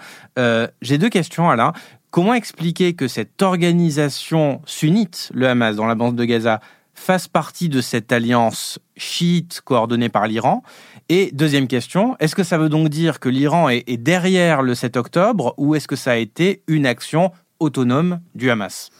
J'ai 0.82 0.98
deux 0.98 1.08
questions, 1.08 1.48
Alain. 1.48 1.72
Comment 2.10 2.34
expliquer 2.34 2.92
que 2.92 3.08
cette 3.08 3.40
organisation 3.42 4.60
sunnite, 4.66 5.30
le 5.34 5.48
Hamas, 5.48 5.76
dans 5.76 5.86
la 5.86 5.94
bande 5.94 6.16
de 6.16 6.24
Gaza, 6.24 6.60
fasse 6.94 7.26
partie 7.26 7.68
de 7.68 7.80
cette 7.80 8.12
alliance 8.12 8.78
chiite 8.96 9.62
coordonnée 9.64 10.10
par 10.10 10.26
l'Iran? 10.26 10.62
Et 11.08 11.30
deuxième 11.32 11.66
question, 11.66 12.14
est-ce 12.20 12.34
que 12.34 12.44
ça 12.44 12.58
veut 12.58 12.68
donc 12.68 12.88
dire 12.88 13.20
que 13.20 13.28
l'Iran 13.28 13.70
est, 13.70 13.84
est 13.88 13.96
derrière 13.96 14.60
le 14.62 14.74
7 14.74 14.98
octobre 14.98 15.54
ou 15.56 15.74
est-ce 15.74 15.88
que 15.88 15.96
ça 15.96 16.12
a 16.12 16.16
été 16.16 16.62
une 16.66 16.84
action 16.84 17.32
autonome 17.58 18.20
du 18.34 18.50
Hamas? 18.50 18.90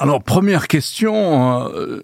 Alors, 0.00 0.22
première 0.22 0.66
question, 0.66 1.68
euh, 1.74 2.00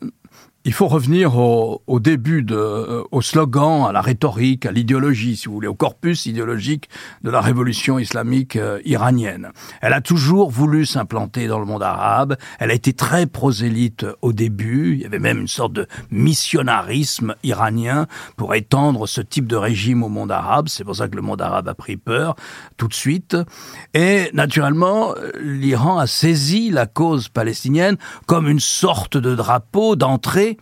il 0.67 0.73
faut 0.73 0.89
revenir 0.89 1.39
au, 1.39 1.81
au 1.87 2.01
début, 2.01 2.43
de, 2.43 3.05
au 3.13 3.23
slogan, 3.23 3.87
à 3.89 3.93
la 3.93 4.01
rhétorique, 4.01 4.67
à 4.67 4.73
l'idéologie, 4.73 5.37
si 5.37 5.47
vous 5.47 5.55
voulez, 5.55 5.69
au 5.69 5.77
corpus 5.77 6.27
idéologique 6.27 6.89
de 7.23 7.31
la 7.31 7.41
révolution 7.41 8.01
islamique 8.01 8.57
euh, 8.57 8.81
iranienne. 8.85 9.51
Elle 9.81 9.93
a 9.93 10.01
toujours 10.01 10.51
voulu 10.51 10.85
s'implanter 10.85 11.47
dans 11.47 11.61
le 11.61 11.67
monde 11.67 11.85
arabe. 11.85 12.37
Elle 12.59 12.73
a 12.73 12.75
été 12.75 12.93
très 12.95 13.27
prosélyte 13.27 14.07
au 14.23 14.33
début. 14.33 14.95
Il 14.95 15.03
y 15.03 15.07
avait 15.07 15.21
même 15.21 15.39
une 15.39 15.47
sorte 15.47 15.73
de 15.73 15.87
missionnarisme 16.11 17.37
iranien 17.45 18.09
pour 18.37 18.53
étendre 18.57 19.07
ce 19.07 19.21
type 19.21 19.47
de 19.47 19.55
régime 19.55 20.03
au 20.03 20.09
monde 20.09 20.33
arabe. 20.33 20.67
C'est 20.67 20.83
pour 20.83 20.97
ça 20.97 21.07
que 21.07 21.15
le 21.15 21.23
monde 21.23 21.43
arabe 21.43 21.69
a 21.69 21.75
pris 21.75 21.97
peur 21.97 22.35
tout 22.77 22.89
de 22.89 22.95
suite. 22.95 23.37
Et 23.95 24.31
naturellement, 24.33 25.15
l'Iran 25.41 25.99
a 25.99 26.09
saisi 26.09 26.71
la 26.71 26.87
cause 26.87 27.29
palestinienne 27.29 27.99
comme 28.27 28.49
une 28.49 28.59
sorte 28.59 29.17
de 29.17 29.37
drapeau 29.37 29.95
d'entrée 29.95 30.56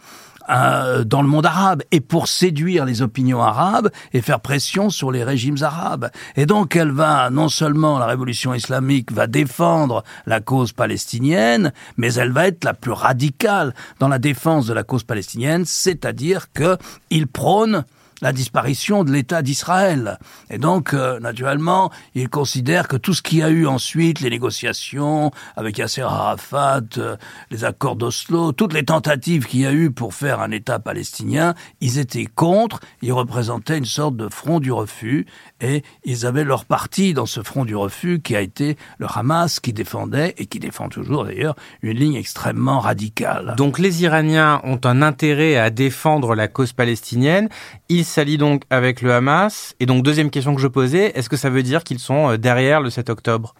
euh, 0.50 1.04
dans 1.04 1.22
le 1.22 1.28
monde 1.28 1.46
arabe 1.46 1.82
et 1.90 2.00
pour 2.00 2.28
séduire 2.28 2.84
les 2.84 3.00
opinions 3.00 3.42
arabes 3.42 3.90
et 4.12 4.20
faire 4.20 4.40
pression 4.40 4.90
sur 4.90 5.10
les 5.10 5.24
régimes 5.24 5.56
arabes. 5.62 6.10
Et 6.36 6.44
donc 6.44 6.76
elle 6.76 6.90
va, 6.90 7.30
non 7.30 7.48
seulement 7.48 7.98
la 7.98 8.04
révolution 8.04 8.52
islamique 8.52 9.10
va 9.10 9.26
défendre 9.26 10.04
la 10.26 10.40
cause 10.40 10.72
palestinienne, 10.72 11.72
mais 11.96 12.12
elle 12.14 12.32
va 12.32 12.46
être 12.46 12.64
la 12.64 12.74
plus 12.74 12.92
radicale 12.92 13.74
dans 14.00 14.08
la 14.08 14.18
défense 14.18 14.66
de 14.66 14.74
la 14.74 14.82
cause 14.82 15.04
palestinienne, 15.04 15.64
c'est-à-dire 15.64 16.52
que 16.52 16.76
il 17.08 17.26
prône 17.26 17.84
la 18.24 18.32
disparition 18.32 19.04
de 19.04 19.12
l'État 19.12 19.42
d'Israël. 19.42 20.18
Et 20.48 20.56
donc, 20.56 20.94
euh, 20.94 21.20
naturellement, 21.20 21.92
il 22.14 22.30
considère 22.30 22.88
que 22.88 22.96
tout 22.96 23.12
ce 23.12 23.20
qu'il 23.20 23.38
y 23.38 23.42
a 23.42 23.50
eu 23.50 23.66
ensuite, 23.66 24.20
les 24.20 24.30
négociations 24.30 25.30
avec 25.56 25.76
Yasser 25.76 26.00
Arafat, 26.00 26.80
euh, 26.96 27.16
les 27.50 27.64
accords 27.64 27.96
d'Oslo, 27.96 28.52
toutes 28.52 28.72
les 28.72 28.86
tentatives 28.86 29.44
qu'il 29.44 29.60
y 29.60 29.66
a 29.66 29.74
eu 29.74 29.90
pour 29.90 30.14
faire 30.14 30.40
un 30.40 30.52
État 30.52 30.78
palestinien, 30.78 31.54
ils 31.82 31.98
étaient 31.98 32.24
contre, 32.24 32.80
ils 33.02 33.12
représentaient 33.12 33.76
une 33.76 33.84
sorte 33.84 34.16
de 34.16 34.30
front 34.30 34.58
du 34.58 34.72
refus, 34.72 35.26
et 35.60 35.82
ils 36.04 36.24
avaient 36.24 36.44
leur 36.44 36.64
parti 36.64 37.12
dans 37.12 37.26
ce 37.26 37.42
front 37.42 37.66
du 37.66 37.76
refus 37.76 38.22
qui 38.22 38.34
a 38.34 38.40
été 38.40 38.78
le 38.96 39.06
Hamas 39.14 39.60
qui 39.60 39.74
défendait, 39.74 40.34
et 40.38 40.46
qui 40.46 40.60
défend 40.60 40.88
toujours 40.88 41.26
d'ailleurs, 41.26 41.56
une 41.82 41.98
ligne 41.98 42.14
extrêmement 42.14 42.80
radicale. 42.80 43.52
Donc 43.58 43.78
les 43.78 44.02
Iraniens 44.02 44.62
ont 44.64 44.80
un 44.84 45.02
intérêt 45.02 45.58
à 45.58 45.68
défendre 45.68 46.34
la 46.34 46.48
cause 46.48 46.72
palestinienne, 46.72 47.50
ils 47.90 48.13
s'allient 48.14 48.38
donc 48.38 48.62
avec 48.70 49.02
le 49.02 49.12
Hamas. 49.12 49.74
Et 49.80 49.86
donc, 49.86 50.04
deuxième 50.04 50.30
question 50.30 50.54
que 50.54 50.60
je 50.60 50.68
posais, 50.68 51.12
est-ce 51.16 51.28
que 51.28 51.36
ça 51.36 51.50
veut 51.50 51.62
dire 51.62 51.82
qu'ils 51.82 51.98
sont 51.98 52.30
euh, 52.30 52.36
derrière 52.38 52.80
le 52.80 52.90
7 52.90 53.10
octobre? 53.10 53.54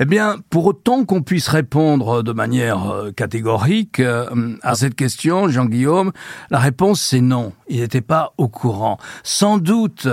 Eh 0.00 0.06
bien, 0.06 0.36
pour 0.48 0.66
autant 0.66 1.04
qu'on 1.04 1.22
puisse 1.22 1.48
répondre 1.48 2.22
de 2.22 2.32
manière 2.32 2.90
euh, 2.90 3.12
catégorique 3.12 4.00
euh, 4.00 4.56
à 4.62 4.74
cette 4.74 4.94
question, 4.94 5.48
Jean-Guillaume, 5.48 6.12
la 6.50 6.58
réponse 6.58 7.02
c'est 7.02 7.20
non. 7.20 7.52
Ils 7.68 7.80
n'étaient 7.80 8.00
pas 8.00 8.32
au 8.38 8.48
courant. 8.48 8.98
Sans 9.22 9.58
doute 9.58 10.08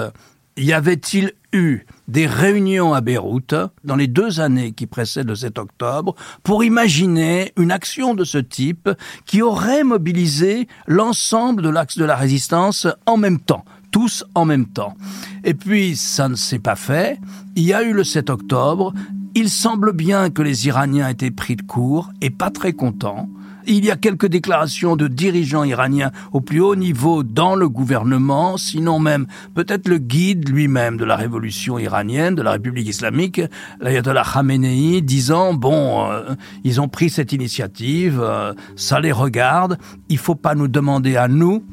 y 0.58 0.74
avait-il 0.74 1.34
eu 1.54 1.86
des 2.08 2.26
réunions 2.26 2.94
à 2.94 3.02
Beyrouth 3.02 3.56
dans 3.84 3.96
les 3.96 4.08
deux 4.08 4.40
années 4.40 4.72
qui 4.72 4.88
précèdent 4.88 5.30
le 5.30 5.36
7 5.36 5.60
octobre 5.60 6.16
pour 6.44 6.64
imaginer 6.64 7.54
une 7.58 7.72
action 7.72 8.16
de 8.16 8.24
ce 8.24 8.40
type 8.40 8.90
qui 9.26 9.42
aurait 9.42 9.84
mobilisé 9.84 10.68
l'ensemble 10.88 11.62
de 11.62 11.70
l'axe 11.70 11.98
de 11.98 12.06
la 12.06 12.16
résistance 12.16 12.88
en 13.06 13.18
même 13.18 13.40
temps? 13.40 13.64
Tous 13.92 14.24
en 14.36 14.46
même 14.46 14.66
temps. 14.66 14.96
Et 15.44 15.54
puis, 15.54 15.96
ça 15.96 16.30
ne 16.30 16.36
s'est 16.36 16.60
pas 16.60 16.76
fait. 16.76 17.20
Il 17.56 17.64
y 17.64 17.74
a 17.74 17.84
eu 17.84 17.94
le 17.94 18.04
7 18.04 18.30
octobre. 18.30 18.94
Il 19.36 19.50
semble 19.50 19.94
bien 19.94 20.30
que 20.30 20.42
les 20.42 20.68
Iraniens 20.68 21.10
étaient 21.10 21.32
pris 21.32 21.56
de 21.56 21.62
court 21.62 22.12
et 22.22 22.30
pas 22.30 22.50
très 22.50 22.74
contents. 22.74 23.30
Il 23.70 23.84
y 23.84 23.92
a 23.92 23.98
quelques 23.98 24.28
déclarations 24.28 24.96
de 24.96 25.10
dirigeants 25.10 25.66
iraniens 25.66 26.12
au 26.32 26.40
plus 26.40 26.62
haut 26.62 26.78
niveau 26.78 27.22
dans 27.24 27.54
le 27.54 27.68
gouvernement, 27.68 28.56
sinon 28.56 28.98
même 28.98 29.28
peut-être 29.56 29.90
le 29.90 29.98
guide 29.98 30.48
lui-même 30.48 30.96
de 30.96 31.04
la 31.04 31.18
révolution 31.18 31.78
iranienne, 31.78 32.34
de 32.34 32.42
la 32.42 32.52
République 32.52 32.88
islamique, 32.88 33.42
l'ayatollah 33.82 34.24
Khamenei, 34.24 35.02
disant 35.02 35.54
bon, 35.54 36.10
euh, 36.10 36.34
ils 36.64 36.80
ont 36.80 36.88
pris 36.88 37.10
cette 37.10 37.34
initiative, 37.34 38.22
euh, 38.24 38.54
ça 38.78 39.02
les 39.02 39.12
regarde, 39.12 39.78
il 40.08 40.18
faut 40.18 40.36
pas 40.36 40.56
nous 40.56 40.70
demander 40.70 41.18
à 41.18 41.28
nous 41.28 41.66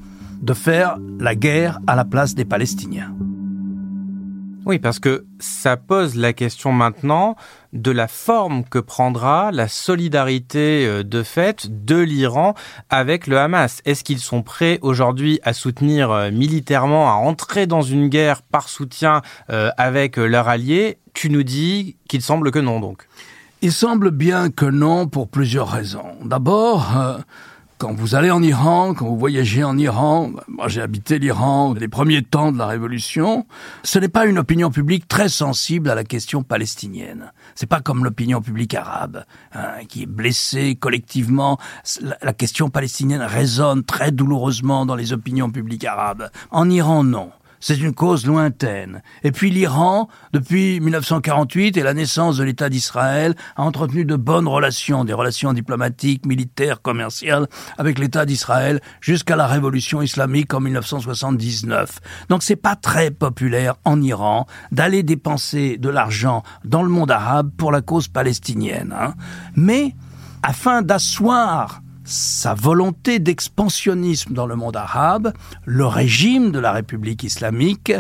de 0.43 0.55
faire 0.55 0.99
la 1.19 1.35
guerre 1.35 1.81
à 1.87 1.95
la 1.95 2.05
place 2.05 2.35
des 2.35 2.45
Palestiniens. 2.45 3.15
Oui, 4.67 4.79
parce 4.79 4.99
que 4.99 5.27
ça 5.41 5.77
pose 5.77 6.17
la 6.17 6.33
question 6.33 6.73
maintenant 6.73 7.37
de 7.75 7.91
la 7.91 8.09
forme 8.09 8.65
que 8.65 8.79
prendra 8.79 9.53
la 9.53 9.69
solidarité 9.69 10.87
euh, 10.87 11.03
de 11.03 11.23
fait 11.23 11.67
de 11.85 11.97
l'Iran 11.97 12.55
avec 12.89 13.27
le 13.27 13.39
Hamas. 13.39 13.83
Est-ce 13.85 14.05
qu'ils 14.05 14.21
sont 14.21 14.43
prêts 14.43 14.79
aujourd'hui 14.81 15.39
à 15.43 15.53
soutenir 15.53 16.11
euh, 16.11 16.31
militairement, 16.31 17.11
à 17.11 17.15
entrer 17.15 17.67
dans 17.67 17.83
une 17.83 18.09
guerre 18.09 18.41
par 18.41 18.71
soutien 18.71 19.21
euh, 19.51 19.71
avec 19.77 20.17
leurs 20.17 20.49
alliés? 20.49 20.97
Tu 21.13 21.29
nous 21.29 21.43
dis 21.43 21.97
qu'il 22.09 22.23
semble 22.23 22.51
que 22.51 22.59
non 22.59 22.81
donc. 22.81 23.07
Il 23.61 23.73
semble 23.73 24.13
bien 24.13 24.51
que 24.51 24.67
non 24.67 25.09
pour 25.09 25.29
plusieurs 25.29 25.69
raisons. 25.69 26.17
D'abord, 26.25 27.23
quand 27.79 27.93
vous 27.93 28.15
allez 28.15 28.31
en 28.31 28.43
Iran, 28.43 28.95
quand 28.95 29.07
vous 29.07 29.19
voyagez 29.19 29.65
en 29.65 29.77
Iran, 29.77 30.33
moi 30.49 30.69
j'ai 30.69 30.81
habité 30.81 31.19
l'Iran 31.19 31.75
les 31.75 31.89
premiers 31.89 32.23
temps 32.23 32.53
de 32.53 32.59
la 32.59 32.67
révolution, 32.67 33.47
ce 33.83 33.99
n'est 33.99 34.09
pas 34.09 34.27
une 34.27 34.39
opinion 34.39 34.71
publique 34.71 35.09
très 35.09 35.29
sensible 35.29 35.91
à 35.91 35.95
la 35.95 36.05
question 36.05 36.43
palestinienne. 36.43 37.33
C'est 37.55 37.67
pas 37.67 37.81
comme 37.81 38.05
l'opinion 38.05 38.41
publique 38.41 38.75
arabe, 38.75 39.25
hein, 39.53 39.85
qui 39.89 40.05
est 40.05 40.07
blessée 40.07 40.77
collectivement. 40.77 41.59
La 42.23 42.33
question 42.33 42.71
palestinienne 42.71 43.23
résonne 43.23 43.85
très 43.85 44.13
douloureusement 44.13 44.87
dans 44.87 44.97
les 44.97 45.13
opinions 45.13 45.51
publiques 45.51 45.85
arabes. 45.85 46.31
En 46.51 46.71
Iran, 46.71 47.05
non 47.05 47.31
c'est 47.65 47.79
une 47.79 47.95
cause 47.95 48.27
lointaine. 48.27 49.01
Et 49.23 49.33
puis 49.33 49.49
l'Iran, 49.51 50.11
depuis 50.35 50.81
1948 50.81 51.79
et 51.79 51.83
la 51.83 51.95
naissance 51.95 52.37
de 52.37 52.45
l'État 52.45 52.69
d'Israël, 52.69 53.35
a 53.57 53.63
entretenu 53.63 54.05
de 54.05 54.17
bonnes 54.17 54.47
relations, 54.47 55.03
des 55.07 55.15
relations 55.15 55.55
diplomatiques, 55.55 56.27
militaires, 56.27 56.83
commerciales 56.83 57.49
avec 57.79 57.99
l'État 57.99 58.27
d'Israël 58.27 58.83
jusqu'à 59.01 59.35
la 59.35 59.47
révolution 59.47 60.03
islamique 60.03 60.53
en 60.53 60.61
1979. 60.61 62.01
Donc 62.29 62.43
c'est 62.43 62.55
pas 62.55 62.77
très 62.77 63.11
populaire 63.11 63.77
en 63.87 64.03
Iran 64.03 64.47
d'aller 64.71 65.03
dépenser 65.03 65.79
de 65.79 65.89
l'argent 65.89 66.43
dans 66.67 66.83
le 66.83 66.91
monde 66.91 67.11
arabe 67.11 67.51
pour 67.57 67.73
la 67.73 67.81
cause 67.81 68.09
palestinienne. 68.09 68.95
Hein. 68.95 69.15
Mais 69.57 69.95
afin 70.43 70.83
d'asseoir 70.83 71.81
sa 72.05 72.55
volonté 72.55 73.19
d'expansionnisme 73.19 74.35
dans 74.35 74.47
le 74.47 74.57
monde 74.57 74.77
arabe, 74.77 75.33
le 75.65 75.87
régime 75.87 76.53
de 76.53 76.59
la 76.59 76.73
République 76.73 77.25
islamique 77.25 77.93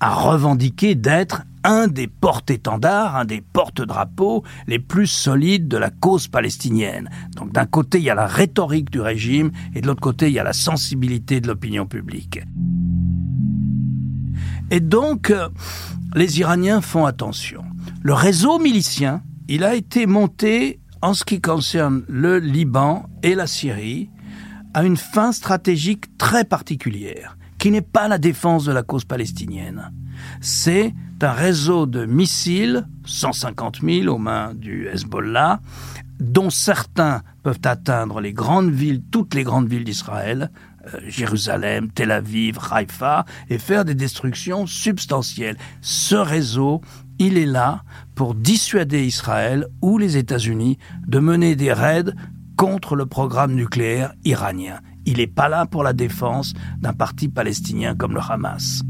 a 0.00 0.14
revendiqué 0.14 0.94
d'être 0.94 1.42
un 1.64 1.86
des 1.86 2.08
porte-étendards, 2.08 3.16
un 3.16 3.24
des 3.24 3.40
porte-drapeaux 3.40 4.42
les 4.66 4.78
plus 4.78 5.06
solides 5.06 5.68
de 5.68 5.76
la 5.76 5.90
cause 5.90 6.28
palestinienne. 6.28 7.08
Donc 7.36 7.52
d'un 7.52 7.66
côté, 7.66 7.98
il 7.98 8.04
y 8.04 8.10
a 8.10 8.14
la 8.14 8.26
rhétorique 8.26 8.90
du 8.90 9.00
régime 9.00 9.52
et 9.74 9.80
de 9.80 9.86
l'autre 9.86 10.00
côté, 10.00 10.26
il 10.26 10.32
y 10.32 10.38
a 10.38 10.44
la 10.44 10.52
sensibilité 10.52 11.40
de 11.40 11.46
l'opinion 11.46 11.86
publique. 11.86 12.40
Et 14.70 14.80
donc, 14.80 15.30
euh, 15.30 15.48
les 16.14 16.40
Iraniens 16.40 16.80
font 16.80 17.06
attention. 17.06 17.62
Le 18.02 18.14
réseau 18.14 18.58
milicien, 18.58 19.22
il 19.48 19.64
a 19.64 19.74
été 19.74 20.06
monté 20.06 20.80
en 21.02 21.14
ce 21.14 21.24
qui 21.24 21.40
concerne 21.40 22.04
le 22.08 22.38
Liban 22.38 23.06
et 23.22 23.34
la 23.34 23.48
Syrie, 23.48 24.08
a 24.72 24.84
une 24.84 24.96
fin 24.96 25.32
stratégique 25.32 26.16
très 26.16 26.44
particulière, 26.44 27.36
qui 27.58 27.70
n'est 27.70 27.82
pas 27.82 28.08
la 28.08 28.18
défense 28.18 28.64
de 28.64 28.72
la 28.72 28.82
cause 28.82 29.04
palestinienne. 29.04 29.92
c'est 30.40 30.94
un 31.20 31.32
réseau 31.32 31.86
de 31.86 32.04
missiles, 32.04 32.86
150 33.04 33.80
000 33.82 34.12
aux 34.12 34.18
mains 34.18 34.54
du 34.54 34.88
Hezbollah, 34.88 35.60
dont 36.18 36.50
certains 36.50 37.22
peuvent 37.44 37.60
atteindre 37.64 38.20
les 38.20 38.32
grandes 38.32 38.70
villes, 38.70 39.02
toutes 39.10 39.34
les 39.34 39.44
grandes 39.44 39.68
villes 39.68 39.84
d'Israël, 39.84 40.50
euh, 40.94 40.98
Jérusalem, 41.06 41.90
Tel 41.92 42.10
Aviv, 42.10 42.58
Haïfa, 42.70 43.24
et 43.48 43.58
faire 43.58 43.84
des 43.84 43.94
destructions 43.94 44.66
substantielles. 44.66 45.56
Ce 45.80 46.16
réseau, 46.16 46.80
il 47.26 47.38
est 47.38 47.46
là 47.46 47.84
pour 48.16 48.34
dissuader 48.34 49.06
Israël 49.06 49.68
ou 49.80 49.96
les 49.96 50.16
États-Unis 50.16 50.78
de 51.06 51.20
mener 51.20 51.54
des 51.54 51.72
raids 51.72 52.12
contre 52.56 52.96
le 52.96 53.06
programme 53.06 53.54
nucléaire 53.54 54.12
iranien. 54.24 54.80
Il 55.06 55.18
n'est 55.18 55.28
pas 55.28 55.48
là 55.48 55.66
pour 55.66 55.84
la 55.84 55.92
défense 55.92 56.52
d'un 56.78 56.92
parti 56.92 57.28
palestinien 57.28 57.94
comme 57.94 58.14
le 58.14 58.20
Hamas. 58.20 58.82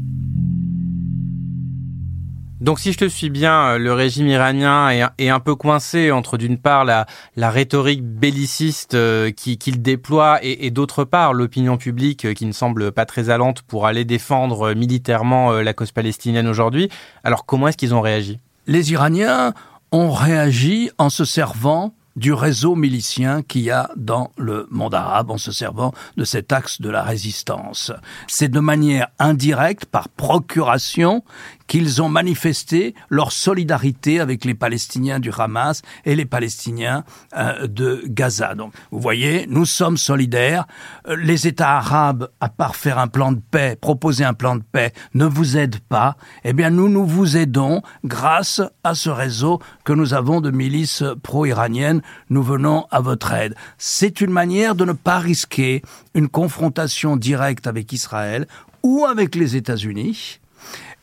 Donc 2.63 2.79
si 2.79 2.93
je 2.93 2.97
te 2.97 3.09
suis 3.09 3.29
bien, 3.29 3.73
euh, 3.73 3.77
le 3.77 3.91
régime 3.91 4.27
iranien 4.27 4.89
est, 5.17 5.27
un 5.27 5.39
peu 5.41 5.53
coincé 5.53 6.11
entre 6.11 6.37
d'une 6.37 6.57
part 6.57 6.85
la, 6.85 7.05
rhétorique 7.35 8.01
belliciste 8.01 8.93
euh, 8.93 9.31
qu'il 9.31 9.81
déploie 9.81 10.39
et, 10.41 10.71
d'autre 10.71 11.03
part 11.03 11.33
l'opinion 11.33 11.75
publique 11.75 12.23
euh, 12.23 12.33
qui 12.33 12.45
ne 12.45 12.53
semble 12.53 12.93
pas 12.93 13.05
très 13.05 13.29
allante 13.29 13.63
pour 13.63 13.85
aller 13.85 14.05
défendre 14.05 14.73
militairement 14.75 15.51
la 15.51 15.73
cause 15.73 15.91
palestinienne 15.91 16.47
aujourd'hui. 16.47 16.87
Alors 17.25 17.45
comment 17.45 17.67
est-ce 17.67 17.75
qu'ils 17.75 17.93
ont 17.93 17.99
réagi? 17.99 18.39
Les 18.65 18.93
Iraniens 18.93 19.53
ont 19.91 20.11
réagi 20.11 20.89
en 20.97 21.09
se 21.09 21.25
servant 21.25 21.93
du 22.15 22.33
réseau 22.33 22.75
milicien 22.75 23.41
qu'il 23.41 23.61
y 23.61 23.71
a 23.71 23.89
dans 23.95 24.31
le 24.37 24.67
monde 24.69 24.93
arabe 24.93 25.31
en 25.31 25.37
se 25.37 25.51
servant 25.51 25.93
de 26.17 26.23
cet 26.23 26.53
axe 26.53 26.79
de 26.79 26.89
la 26.89 27.01
résistance. 27.01 27.91
C'est 28.27 28.49
de 28.49 28.59
manière 28.59 29.07
indirecte, 29.19 29.85
par 29.85 30.09
procuration, 30.09 31.23
qu'ils 31.67 32.01
ont 32.01 32.09
manifesté 32.09 32.93
leur 33.09 33.31
solidarité 33.31 34.19
avec 34.19 34.45
les 34.45 34.53
Palestiniens 34.53 35.19
du 35.19 35.31
Hamas 35.37 35.81
et 36.05 36.15
les 36.15 36.25
Palestiniens 36.25 37.03
euh, 37.35 37.67
de 37.67 38.03
Gaza. 38.07 38.55
Donc, 38.55 38.73
vous 38.91 38.99
voyez, 38.99 39.45
nous 39.49 39.65
sommes 39.65 39.97
solidaires. 39.97 40.65
Euh, 41.07 41.15
les 41.15 41.47
États 41.47 41.77
arabes, 41.77 42.29
à 42.39 42.49
part 42.49 42.75
faire 42.75 42.99
un 42.99 43.07
plan 43.07 43.31
de 43.31 43.41
paix, 43.51 43.77
proposer 43.79 44.23
un 44.23 44.33
plan 44.33 44.55
de 44.55 44.63
paix, 44.63 44.93
ne 45.13 45.25
vous 45.25 45.57
aident 45.57 45.79
pas. 45.79 46.17
Eh 46.43 46.53
bien, 46.53 46.69
nous, 46.69 46.89
nous 46.89 47.05
vous 47.05 47.37
aidons 47.37 47.81
grâce 48.03 48.61
à 48.83 48.95
ce 48.95 49.09
réseau 49.09 49.59
que 49.83 49.93
nous 49.93 50.13
avons 50.13 50.41
de 50.41 50.51
milices 50.51 51.03
pro-iraniennes. 51.23 52.01
Nous 52.29 52.43
venons 52.43 52.85
à 52.91 52.99
votre 52.99 53.33
aide. 53.33 53.55
C'est 53.77 54.21
une 54.21 54.31
manière 54.31 54.75
de 54.75 54.85
ne 54.85 54.93
pas 54.93 55.19
risquer 55.19 55.81
une 56.13 56.27
confrontation 56.27 57.17
directe 57.17 57.67
avec 57.67 57.91
Israël 57.93 58.47
ou 58.83 59.05
avec 59.05 59.35
les 59.35 59.55
États-Unis 59.55 60.39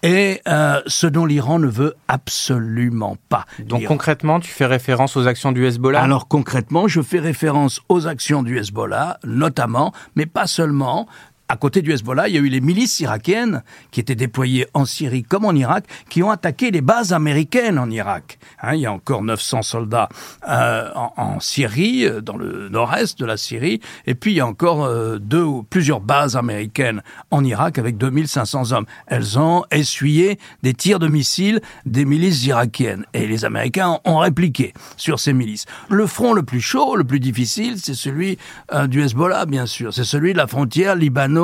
et 0.03 0.41
euh, 0.49 0.81
ce 0.87 1.07
dont 1.07 1.27
l'Iran 1.27 1.59
ne 1.59 1.69
veut 1.69 1.95
absolument 2.09 3.17
pas. 3.29 3.45
Donc 3.61 3.85
concrètement, 3.85 4.41
tu 4.41 4.51
fais 4.51 4.67
référence 4.67 5.17
aux 5.17 5.27
actions 5.27 5.53
du 5.53 5.67
Hezbollah? 5.67 6.03
Alors 6.03 6.29
concrètement, 6.29 6.89
je 6.89 7.01
fais 7.03 7.19
référence 7.19 7.81
aux 7.89 8.07
actions 8.07 8.43
du 8.43 8.59
Hezbollah, 8.59 9.19
notamment, 9.25 9.93
mais 10.17 10.27
pas 10.27 10.47
seulement, 10.47 11.07
à 11.51 11.57
côté 11.57 11.83
du 11.83 11.93
Hezbollah, 11.93 12.29
il 12.29 12.35
y 12.37 12.39
a 12.39 12.41
eu 12.41 12.49
les 12.49 12.61
milices 12.61 13.01
irakiennes 13.01 13.65
qui 13.91 13.99
étaient 13.99 14.15
déployées 14.15 14.69
en 14.73 14.85
Syrie 14.85 15.25
comme 15.25 15.45
en 15.45 15.53
Irak, 15.53 15.85
qui 16.09 16.23
ont 16.23 16.31
attaqué 16.31 16.71
les 16.71 16.81
bases 16.81 17.13
américaines 17.13 17.77
en 17.77 17.91
Irak. 17.91 18.39
Hein, 18.63 18.75
il 18.77 18.83
y 18.83 18.87
a 18.87 18.93
encore 18.93 19.25
900 19.25 19.63
soldats 19.63 20.09
euh, 20.49 20.89
en, 20.95 21.41
Syrie, 21.41 22.07
euh, 22.07 22.21
dans 22.21 22.37
le 22.37 22.69
nord-est 22.69 23.19
de 23.19 23.27
la 23.27 23.37
Syrie, 23.37 23.81
et 24.07 24.15
puis 24.15 24.31
il 24.31 24.37
y 24.37 24.41
a 24.41 24.47
encore 24.47 24.85
euh, 24.85 25.19
deux 25.19 25.43
ou 25.43 25.65
plusieurs 25.65 26.01
bases 26.01 26.37
américaines 26.37 27.03
en 27.33 27.43
Irak 27.43 27.79
avec 27.79 27.99
2500 27.99 28.71
hommes. 28.71 28.87
Elles 29.09 29.37
ont 29.37 29.65
essuyé 29.73 30.39
des 30.63 30.73
tirs 30.73 31.01
de 31.01 31.09
missiles 31.09 31.61
des 31.85 32.05
milices 32.05 32.47
irakiennes, 32.47 33.07
et 33.13 33.27
les 33.27 33.45
Américains 33.45 33.99
ont 34.05 34.19
répliqué 34.19 34.73
sur 34.97 35.19
ces 35.19 35.33
milices. 35.33 35.67
Le 35.89 36.07
front 36.07 36.33
le 36.33 36.45
plus 36.45 36.61
chaud, 36.61 36.95
le 36.95 37.03
plus 37.03 37.19
difficile, 37.19 37.75
c'est 37.79 37.95
celui 37.95 38.39
du 38.87 39.03
Hezbollah, 39.03 39.47
bien 39.47 39.67
sûr. 39.67 39.93
C'est 39.93 40.05
celui 40.05 40.33
de 40.33 40.39
la 40.39 40.47
frontière 40.47 40.95
libano 40.95 41.40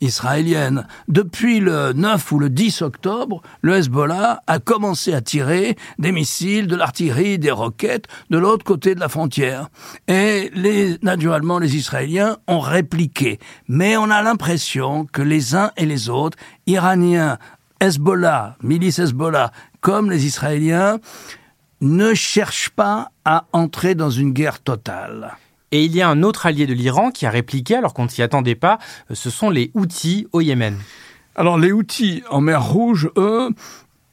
israélienne. 0.00 0.86
Depuis 1.08 1.60
le 1.60 1.92
9 1.92 2.32
ou 2.32 2.38
le 2.38 2.50
10 2.50 2.82
octobre, 2.82 3.42
le 3.62 3.76
Hezbollah 3.76 4.42
a 4.46 4.58
commencé 4.58 5.14
à 5.14 5.20
tirer 5.20 5.76
des 5.98 6.12
missiles, 6.12 6.66
de 6.66 6.76
l'artillerie, 6.76 7.38
des 7.38 7.50
roquettes 7.50 8.06
de 8.30 8.38
l'autre 8.38 8.64
côté 8.64 8.94
de 8.94 9.00
la 9.00 9.08
frontière. 9.08 9.68
Et 10.06 10.50
les, 10.54 10.98
naturellement, 11.02 11.58
les 11.58 11.76
Israéliens 11.76 12.38
ont 12.46 12.60
répliqué. 12.60 13.38
Mais 13.68 13.96
on 13.96 14.10
a 14.10 14.22
l'impression 14.22 15.06
que 15.06 15.22
les 15.22 15.54
uns 15.54 15.70
et 15.76 15.86
les 15.86 16.08
autres, 16.08 16.38
Iraniens, 16.66 17.38
Hezbollah, 17.80 18.56
milice 18.62 18.98
Hezbollah, 18.98 19.52
comme 19.80 20.10
les 20.10 20.26
Israéliens, 20.26 20.98
ne 21.80 22.14
cherchent 22.14 22.70
pas 22.70 23.10
à 23.24 23.44
entrer 23.52 23.94
dans 23.94 24.10
une 24.10 24.32
guerre 24.32 24.60
totale. 24.60 25.36
Et 25.70 25.84
il 25.84 25.94
y 25.94 26.00
a 26.00 26.08
un 26.08 26.22
autre 26.22 26.46
allié 26.46 26.66
de 26.66 26.72
l'Iran 26.72 27.10
qui 27.10 27.26
a 27.26 27.30
répliqué 27.30 27.76
alors 27.76 27.94
qu'on 27.94 28.04
ne 28.04 28.08
s'y 28.08 28.22
attendait 28.22 28.54
pas, 28.54 28.78
ce 29.12 29.30
sont 29.30 29.50
les 29.50 29.70
Houthis 29.74 30.26
au 30.32 30.40
Yémen. 30.40 30.76
Alors 31.36 31.58
les 31.58 31.72
Houthis 31.72 32.22
en 32.30 32.40
mer 32.40 32.64
Rouge, 32.64 33.10
eux, 33.16 33.50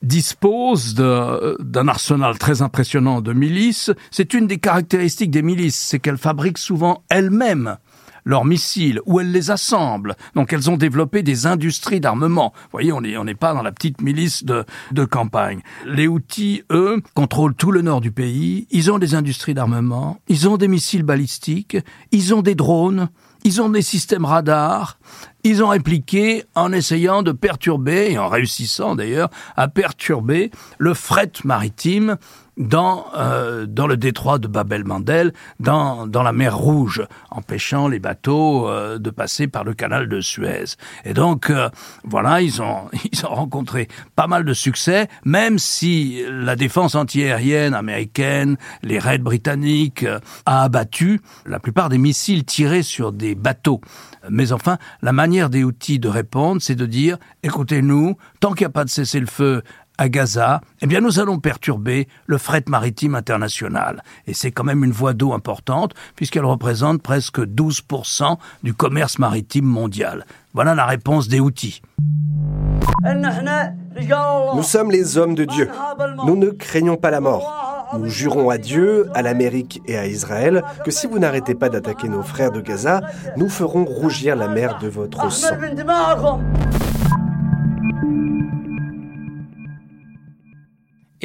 disposent 0.02 0.94
d'un 0.96 1.88
arsenal 1.88 2.38
très 2.38 2.62
impressionnant 2.62 3.22
de 3.22 3.34
milices. 3.34 3.92
C'est 4.12 4.34
une 4.34 4.48
des 4.48 4.60
caractéristiques 4.60 5.32
des 5.32 5.42
milices, 5.42 5.76
c'est 5.76 6.00
qu'elles 6.00 6.18
fabriquent 6.18 6.60
souvent 6.60 7.04
elles-mêmes 7.10 7.78
leurs 8.26 8.44
missiles, 8.44 9.00
ou 9.06 9.20
elles 9.20 9.32
les 9.32 9.52
assemblent. 9.52 10.16
Donc 10.36 10.52
elles 10.52 10.70
ont 10.70 10.78
développé 10.78 11.24
des 11.24 11.46
industries 11.46 12.00
d'armement. 12.00 12.54
Vous 12.56 12.70
voyez, 12.72 12.92
on 12.92 13.02
n'est 13.02 13.18
on 13.18 13.26
pas 13.36 13.54
dans 13.54 13.62
la 13.62 13.72
petite 13.72 14.02
milice 14.02 14.44
de, 14.44 14.66
de 14.92 15.06
campagne. 15.06 15.62
Les 15.86 16.08
outils, 16.08 16.64
eux, 16.72 17.02
contrôlent 17.14 17.56
tout 17.56 17.72
le 17.72 17.82
nord 17.82 18.02
du 18.02 18.12
pays. 18.12 18.68
Ils 18.72 18.92
ont 18.92 18.98
des 18.98 19.16
industries 19.16 19.54
d'armement. 19.54 20.20
Ils 20.28 20.50
ont 20.50 20.58
des 20.58 20.68
missiles 20.68 21.04
balistiques. 21.04 21.78
Ils 22.12 22.34
ont 22.34 22.42
des 22.42 22.56
drones. 22.56 23.10
Ils 23.44 23.62
ont 23.62 23.70
des 23.70 23.84
systèmes 23.84 24.26
radars. 24.26 24.98
Ils 25.44 25.64
ont 25.64 25.68
répliqué 25.68 26.46
en 26.56 26.72
essayant 26.72 27.22
de 27.22 27.32
perturber, 27.32 28.12
et 28.12 28.18
en 28.18 28.28
réussissant 28.28 28.96
d'ailleurs, 28.96 29.30
à 29.56 29.68
perturber 29.68 30.50
le 30.80 30.96
fret 30.96 31.32
maritime 31.44 32.18
dans, 32.58 33.06
euh, 33.16 33.66
dans 33.66 33.88
le 33.88 33.98
détroit 33.98 34.38
de 34.38 34.48
Bab 34.48 34.72
el-Mandel, 34.72 35.34
dans, 35.60 36.08
dans 36.08 36.24
la 36.24 36.32
mer 36.32 36.58
Rouge, 36.58 37.06
empêchant 37.32 37.88
les 37.88 38.00
bateaux 38.00 38.68
euh, 38.68 38.98
de 38.98 39.10
passer 39.10 39.48
par 39.48 39.64
le 39.64 39.74
canal 39.74 40.08
de 40.08 40.22
Suez. 40.22 40.76
Et 41.04 41.14
donc, 41.14 41.50
euh, 41.50 41.70
voilà, 42.04 42.42
ils 42.42 42.62
ont, 42.62 42.90
ils 43.12 43.26
ont 43.26 43.34
rencontré 43.36 43.88
pas 44.16 44.28
mal 44.28 44.46
de 44.46 44.54
succès, 44.54 45.08
même 45.26 45.60
si 45.60 46.24
la 46.30 46.56
défense 46.56 46.96
antiaérienne 46.96 47.74
américaine, 47.74 48.58
les 48.84 49.00
raids 49.00 49.18
britanniques, 49.18 50.06
a 50.46 50.64
abattu 50.64 51.22
la 51.46 51.60
plupart 51.60 51.90
des 51.90 51.98
missiles 51.98 52.46
tirés 52.46 52.84
sur 52.84 53.12
des 53.12 53.36
bateaux. 53.36 53.82
Mais 54.30 54.52
enfin, 54.52 54.78
la 55.02 55.14
manière 55.14 55.50
des 55.50 55.64
outils 55.64 56.00
de 56.00 56.08
répondre, 56.08 56.62
c'est 56.62 56.76
de 56.76 56.86
dire, 56.86 57.18
écoutez-nous, 57.44 58.18
tant 58.40 58.54
qu'il 58.54 58.66
n'y 58.66 58.70
a 58.70 58.72
pas 58.72 58.86
de 58.86 58.90
cessez-le-feu 58.90 59.62
à 59.98 60.10
Gaza, 60.10 60.62
eh 60.82 60.88
nous 60.88 61.20
allons 61.20 61.40
perturber 61.40 62.08
le 62.26 62.38
fret 62.38 62.64
maritime 62.68 63.16
international. 63.16 64.04
Et 64.28 64.34
c'est 64.34 64.52
quand 64.52 64.64
même 64.64 64.84
une 64.84 64.92
voie 64.92 65.14
d'eau 65.14 65.34
importante, 65.34 65.94
puisqu'elle 66.16 66.46
représente 66.46 67.02
presque 67.02 67.40
12% 67.40 68.38
du 68.64 68.74
commerce 68.74 69.20
maritime 69.20 69.66
mondial. 69.66 70.26
Voilà 70.54 70.76
la 70.76 70.86
réponse 70.86 71.28
des 71.28 71.40
outils. 71.40 71.82
Nous 74.56 74.64
sommes 74.64 74.92
les 74.92 75.18
hommes 75.18 75.36
de 75.36 75.46
Dieu. 75.46 75.70
Nous 76.26 76.36
ne 76.36 76.50
craignons 76.50 76.98
pas 76.98 77.12
la 77.12 77.22
mort. 77.22 77.66
Nous 77.98 78.10
jurons 78.10 78.50
à 78.50 78.58
Dieu, 78.58 79.10
à 79.14 79.22
l'Amérique 79.22 79.82
et 79.86 79.98
à 79.98 80.08
Israël 80.08 80.64
que 80.84 80.92
si 80.92 81.08
vous 81.08 81.20
n'arrêtez 81.20 81.56
pas 81.56 81.70
d'attaquer 81.70 82.10
nos 82.10 82.24
frères 82.24 82.52
de 82.52 82.62
Gaza, 82.62 83.02
nous 83.38 83.50
ferons 83.50 83.86
rougir 83.86 84.36
la 84.36 84.48
mer 84.48 84.80
de 84.80 84.88
votre 84.88 85.32
sang. 85.32 85.56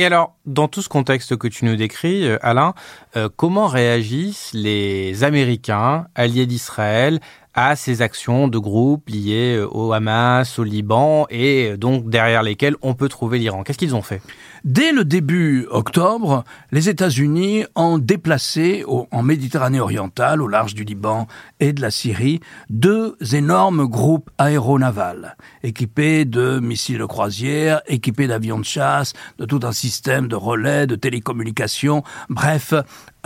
Et 0.01 0.07
alors, 0.07 0.35
dans 0.47 0.67
tout 0.67 0.81
ce 0.81 0.89
contexte 0.89 1.37
que 1.37 1.47
tu 1.47 1.67
nous 1.67 1.77
décris, 1.77 2.27
euh, 2.27 2.39
Alain, 2.41 2.73
euh, 3.19 3.29
comment 3.37 3.67
réagissent 3.67 4.51
les 4.55 5.25
Américains, 5.25 6.07
alliés 6.15 6.47
d'Israël, 6.47 7.21
à 7.55 7.77
ces 7.77 8.03
actions 8.03 8.49
de 8.49 8.59
groupe 8.59 9.09
liées 9.09 9.57
euh, 9.57 9.69
au 9.71 9.93
Hamas, 9.93 10.59
au 10.59 10.65
Liban, 10.65 11.27
et 11.31 11.77
donc 11.77 12.09
derrière 12.09 12.43
lesquelles 12.43 12.77
on 12.83 12.95
peut 12.95 13.09
trouver 13.09 13.39
l'Iran. 13.39 13.63
Qu'est-ce 13.63 13.79
qu'ils 13.79 13.95
ont 13.95 14.03
fait? 14.03 14.23
Dès 14.65 14.93
le 14.93 15.05
début 15.05 15.67
octobre, 15.71 16.45
les 16.71 16.91
États-Unis 16.91 17.65
ont 17.75 17.97
déplacé 17.97 18.85
en 18.87 19.23
Méditerranée 19.23 19.81
orientale, 19.81 20.43
au 20.43 20.49
large 20.49 20.75
du 20.75 20.85
Liban 20.85 21.27
et 21.61 21.73
de 21.73 21.81
la 21.81 21.91
Syrie, 21.91 22.41
deux 22.69 23.17
énormes 23.33 23.87
groupes 23.87 24.31
aéronavals, 24.37 25.37
équipés 25.63 26.27
de 26.27 26.61
missiles 26.61 26.99
de 26.99 27.07
croisière, 27.07 27.81
équipés 27.87 28.27
d'avions 28.27 28.59
de 28.59 28.65
chasse, 28.65 29.15
de 29.39 29.47
tout 29.47 29.61
un 29.63 29.73
système 29.73 30.29
de 30.29 30.37
relais, 30.37 30.87
de 30.87 30.95
télécommunications, 30.95 32.03
bref, 32.29 32.75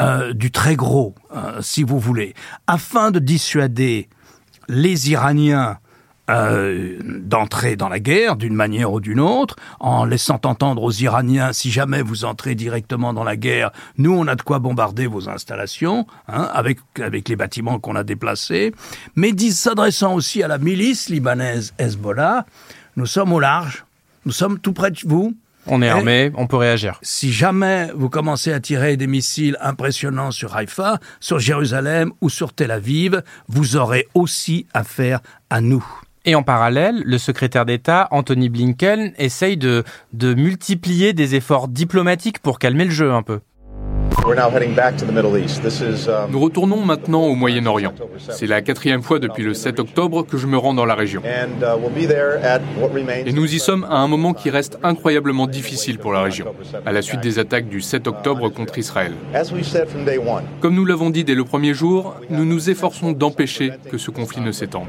euh, 0.01 0.33
du 0.33 0.51
très 0.51 0.77
gros, 0.77 1.15
euh, 1.35 1.61
si 1.61 1.83
vous 1.83 1.99
voulez, 1.99 2.35
afin 2.67 3.11
de 3.11 3.19
dissuader 3.19 4.09
les 4.69 5.11
Iraniens 5.11 5.79
euh, 6.31 6.99
d'entrer 7.05 7.77
dans 7.77 7.91
la 7.91 8.01
guerre 8.01 8.37
d'une 8.37 8.55
manière 8.55 8.91
ou 8.93 9.01
d'une 9.01 9.21
autre, 9.21 9.57
en 9.79 10.07
laissant 10.07 10.41
entendre 10.45 10.83
aux 10.83 10.91
Iraniens, 10.91 11.53
si 11.53 11.71
jamais 11.71 12.01
vous 12.01 12.25
entrez 12.25 12.55
directement 12.55 13.13
dans 13.13 13.25
la 13.25 13.37
guerre, 13.37 13.73
nous 13.99 14.13
on 14.13 14.27
a 14.27 14.35
de 14.35 14.41
quoi 14.41 14.59
bombarder 14.59 15.07
vos 15.07 15.29
installations, 15.29 16.07
hein, 16.29 16.49
avec, 16.55 16.79
avec 16.99 17.29
les 17.29 17.37
bâtiments 17.37 17.79
qu'on 17.79 17.95
a 17.95 18.05
déplacés, 18.05 18.73
mais 19.17 19.37
s'adressant 19.51 20.15
aussi 20.15 20.43
à 20.43 20.49
la 20.49 20.57
milice 20.57 21.11
libanaise 21.11 21.75
Hezbollah, 21.79 22.47
nous 22.97 23.07
sommes 23.07 23.35
au 23.35 23.41
large, 23.41 23.85
nous 24.25 24.33
sommes 24.33 24.59
tout 24.59 24.73
près 24.73 24.91
de 24.91 25.01
vous, 25.05 25.35
on 25.67 25.83
est 25.83 25.89
armé, 25.89 26.31
on 26.37 26.47
peut 26.47 26.57
réagir. 26.57 26.99
Si 27.03 27.33
jamais 27.33 27.91
vous 27.95 28.09
commencez 28.09 28.53
à 28.53 28.61
tirer 28.61 28.97
des 28.97 29.07
missiles 29.07 29.57
impressionnants 29.61 30.31
sur 30.31 30.57
Haïfa, 30.57 30.99
sur 31.21 31.39
Jérusalem 31.39 32.13
ou 32.21 32.29
sur 32.29 32.53
Tel 32.53 32.71
Aviv, 32.71 33.23
vous 33.49 33.77
aurez 33.77 34.09
aussi 34.15 34.67
affaire 34.75 35.21
à 35.51 35.61
nous. 35.61 35.85
Et 36.27 36.35
en 36.35 36.43
parallèle, 36.43 37.03
le 37.05 37.19
secrétaire 37.19 37.67
d'État, 37.67 38.09
Anthony 38.11 38.49
Blinken, 38.49 39.13
essaye 39.19 39.59
de, 39.59 39.85
de 40.15 40.33
multiplier 40.33 41.13
des 41.13 41.35
efforts 41.35 41.69
diplomatiques 41.69 42.39
pour 42.39 42.59
calmer 42.59 42.87
le 42.87 42.91
jeu 42.91 43.13
un 43.13 43.23
peu. 43.23 43.41
Nous 46.31 46.41
retournons 46.41 46.85
maintenant 46.85 47.23
au 47.25 47.35
Moyen-Orient. 47.35 47.93
C'est 48.31 48.47
la 48.47 48.63
quatrième 48.63 49.03
fois 49.03 49.19
depuis 49.19 49.43
le 49.43 49.53
7 49.53 49.81
octobre 49.81 50.27
que 50.27 50.39
je 50.39 50.47
me 50.47 50.57
rends 50.57 50.73
dans 50.73 50.87
la 50.87 50.95
région. 50.95 51.23
Uh, 51.25 51.67
Et 53.27 53.33
nous 53.33 53.55
y 53.55 53.59
sommes 53.59 53.85
à 53.85 53.97
un 53.97 54.09
moment 54.09 54.33
qui 54.33 54.49
reste 54.51 54.79
incroyablement 54.83 55.47
difficile 55.47 55.99
pour 55.99 56.13
la 56.13 56.23
région, 56.23 56.47
à 56.87 56.93
la 56.93 57.03
suite 57.03 57.21
des 57.21 57.39
attaques 57.39 57.69
du 57.69 57.81
7 57.81 58.07
octobre 58.07 58.49
contre 58.49 58.79
Israël. 58.79 59.13
Comme 60.61 60.75
nous 60.75 60.85
l'avons 60.85 61.11
dit 61.11 61.25
dès 61.25 61.35
le 61.35 61.45
premier 61.45 61.75
jour, 61.75 62.15
nous 62.31 62.45
nous 62.47 62.71
efforçons 62.71 63.13
d'empêcher 63.13 63.73
que 63.91 63.99
ce 63.99 64.11
conflit 64.11 64.41
ne 64.41 64.53
s'étende 64.53 64.89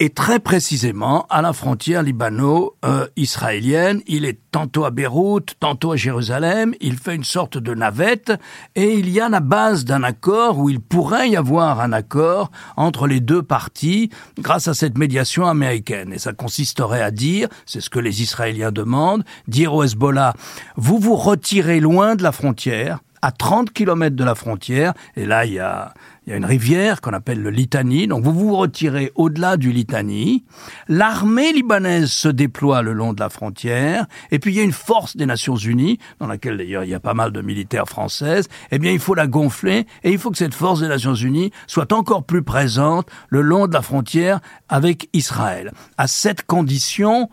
et 0.00 0.10
très 0.10 0.38
précisément 0.38 1.26
à 1.28 1.42
la 1.42 1.52
frontière 1.52 2.02
libano-israélienne. 2.02 4.00
Il 4.06 4.24
est 4.24 4.38
tantôt 4.52 4.84
à 4.84 4.90
Beyrouth, 4.90 5.56
tantôt 5.58 5.92
à 5.92 5.96
Jérusalem. 5.96 6.72
Il 6.80 6.96
fait 6.98 7.16
une 7.16 7.24
sorte 7.24 7.58
de 7.58 7.74
navette 7.74 8.32
et 8.76 8.94
il 8.94 9.10
y 9.10 9.20
a 9.20 9.28
la 9.28 9.40
base 9.40 9.84
d'un 9.84 10.04
accord 10.04 10.58
où 10.58 10.70
il 10.70 10.80
pourrait 10.80 11.30
y 11.30 11.36
avoir 11.36 11.80
un 11.80 11.92
accord 11.92 12.50
entre 12.76 13.08
les 13.08 13.20
deux 13.20 13.42
parties 13.42 14.10
grâce 14.38 14.68
à 14.68 14.74
cette 14.74 14.96
médiation 14.96 15.46
américaine. 15.46 16.12
Et 16.12 16.18
ça 16.18 16.32
consisterait 16.32 17.02
à 17.02 17.10
dire, 17.10 17.48
c'est 17.66 17.80
ce 17.80 17.90
que 17.90 17.98
les 17.98 18.22
Israéliens 18.22 18.70
demandent, 18.70 19.24
dire 19.48 19.74
au 19.74 19.82
Hezbollah, 19.82 20.34
vous 20.76 20.98
vous 20.98 21.16
retirez 21.16 21.80
loin 21.80 22.14
de 22.14 22.22
la 22.22 22.30
frontière, 22.32 23.00
à 23.20 23.32
30 23.32 23.72
km 23.72 24.14
de 24.14 24.22
la 24.22 24.36
frontière, 24.36 24.94
et 25.16 25.26
là 25.26 25.44
il 25.44 25.54
y 25.54 25.58
a, 25.58 25.92
il 26.28 26.32
y 26.32 26.34
a 26.34 26.36
une 26.36 26.44
rivière 26.44 27.00
qu'on 27.00 27.14
appelle 27.14 27.40
le 27.40 27.48
Litani, 27.48 28.06
donc 28.06 28.22
vous 28.22 28.34
vous 28.34 28.54
retirez 28.54 29.12
au-delà 29.14 29.56
du 29.56 29.72
Litani, 29.72 30.44
l'armée 30.86 31.54
libanaise 31.54 32.10
se 32.10 32.28
déploie 32.28 32.82
le 32.82 32.92
long 32.92 33.14
de 33.14 33.20
la 33.20 33.30
frontière, 33.30 34.04
et 34.30 34.38
puis 34.38 34.52
il 34.52 34.58
y 34.58 34.60
a 34.60 34.62
une 34.62 34.72
force 34.72 35.16
des 35.16 35.24
Nations 35.24 35.56
Unies, 35.56 35.98
dans 36.18 36.26
laquelle 36.26 36.58
d'ailleurs 36.58 36.84
il 36.84 36.90
y 36.90 36.94
a 36.94 37.00
pas 37.00 37.14
mal 37.14 37.32
de 37.32 37.40
militaires 37.40 37.88
françaises, 37.88 38.48
eh 38.70 38.78
bien 38.78 38.92
il 38.92 38.98
faut 38.98 39.14
la 39.14 39.26
gonfler, 39.26 39.86
et 40.04 40.12
il 40.12 40.18
faut 40.18 40.30
que 40.30 40.36
cette 40.36 40.52
force 40.52 40.80
des 40.80 40.88
Nations 40.88 41.14
Unies 41.14 41.50
soit 41.66 41.94
encore 41.94 42.24
plus 42.24 42.42
présente 42.42 43.08
le 43.30 43.40
long 43.40 43.66
de 43.66 43.72
la 43.72 43.80
frontière 43.80 44.40
avec 44.68 45.08
Israël. 45.14 45.72
À 45.96 46.08
cette 46.08 46.42
condition, 46.42 47.30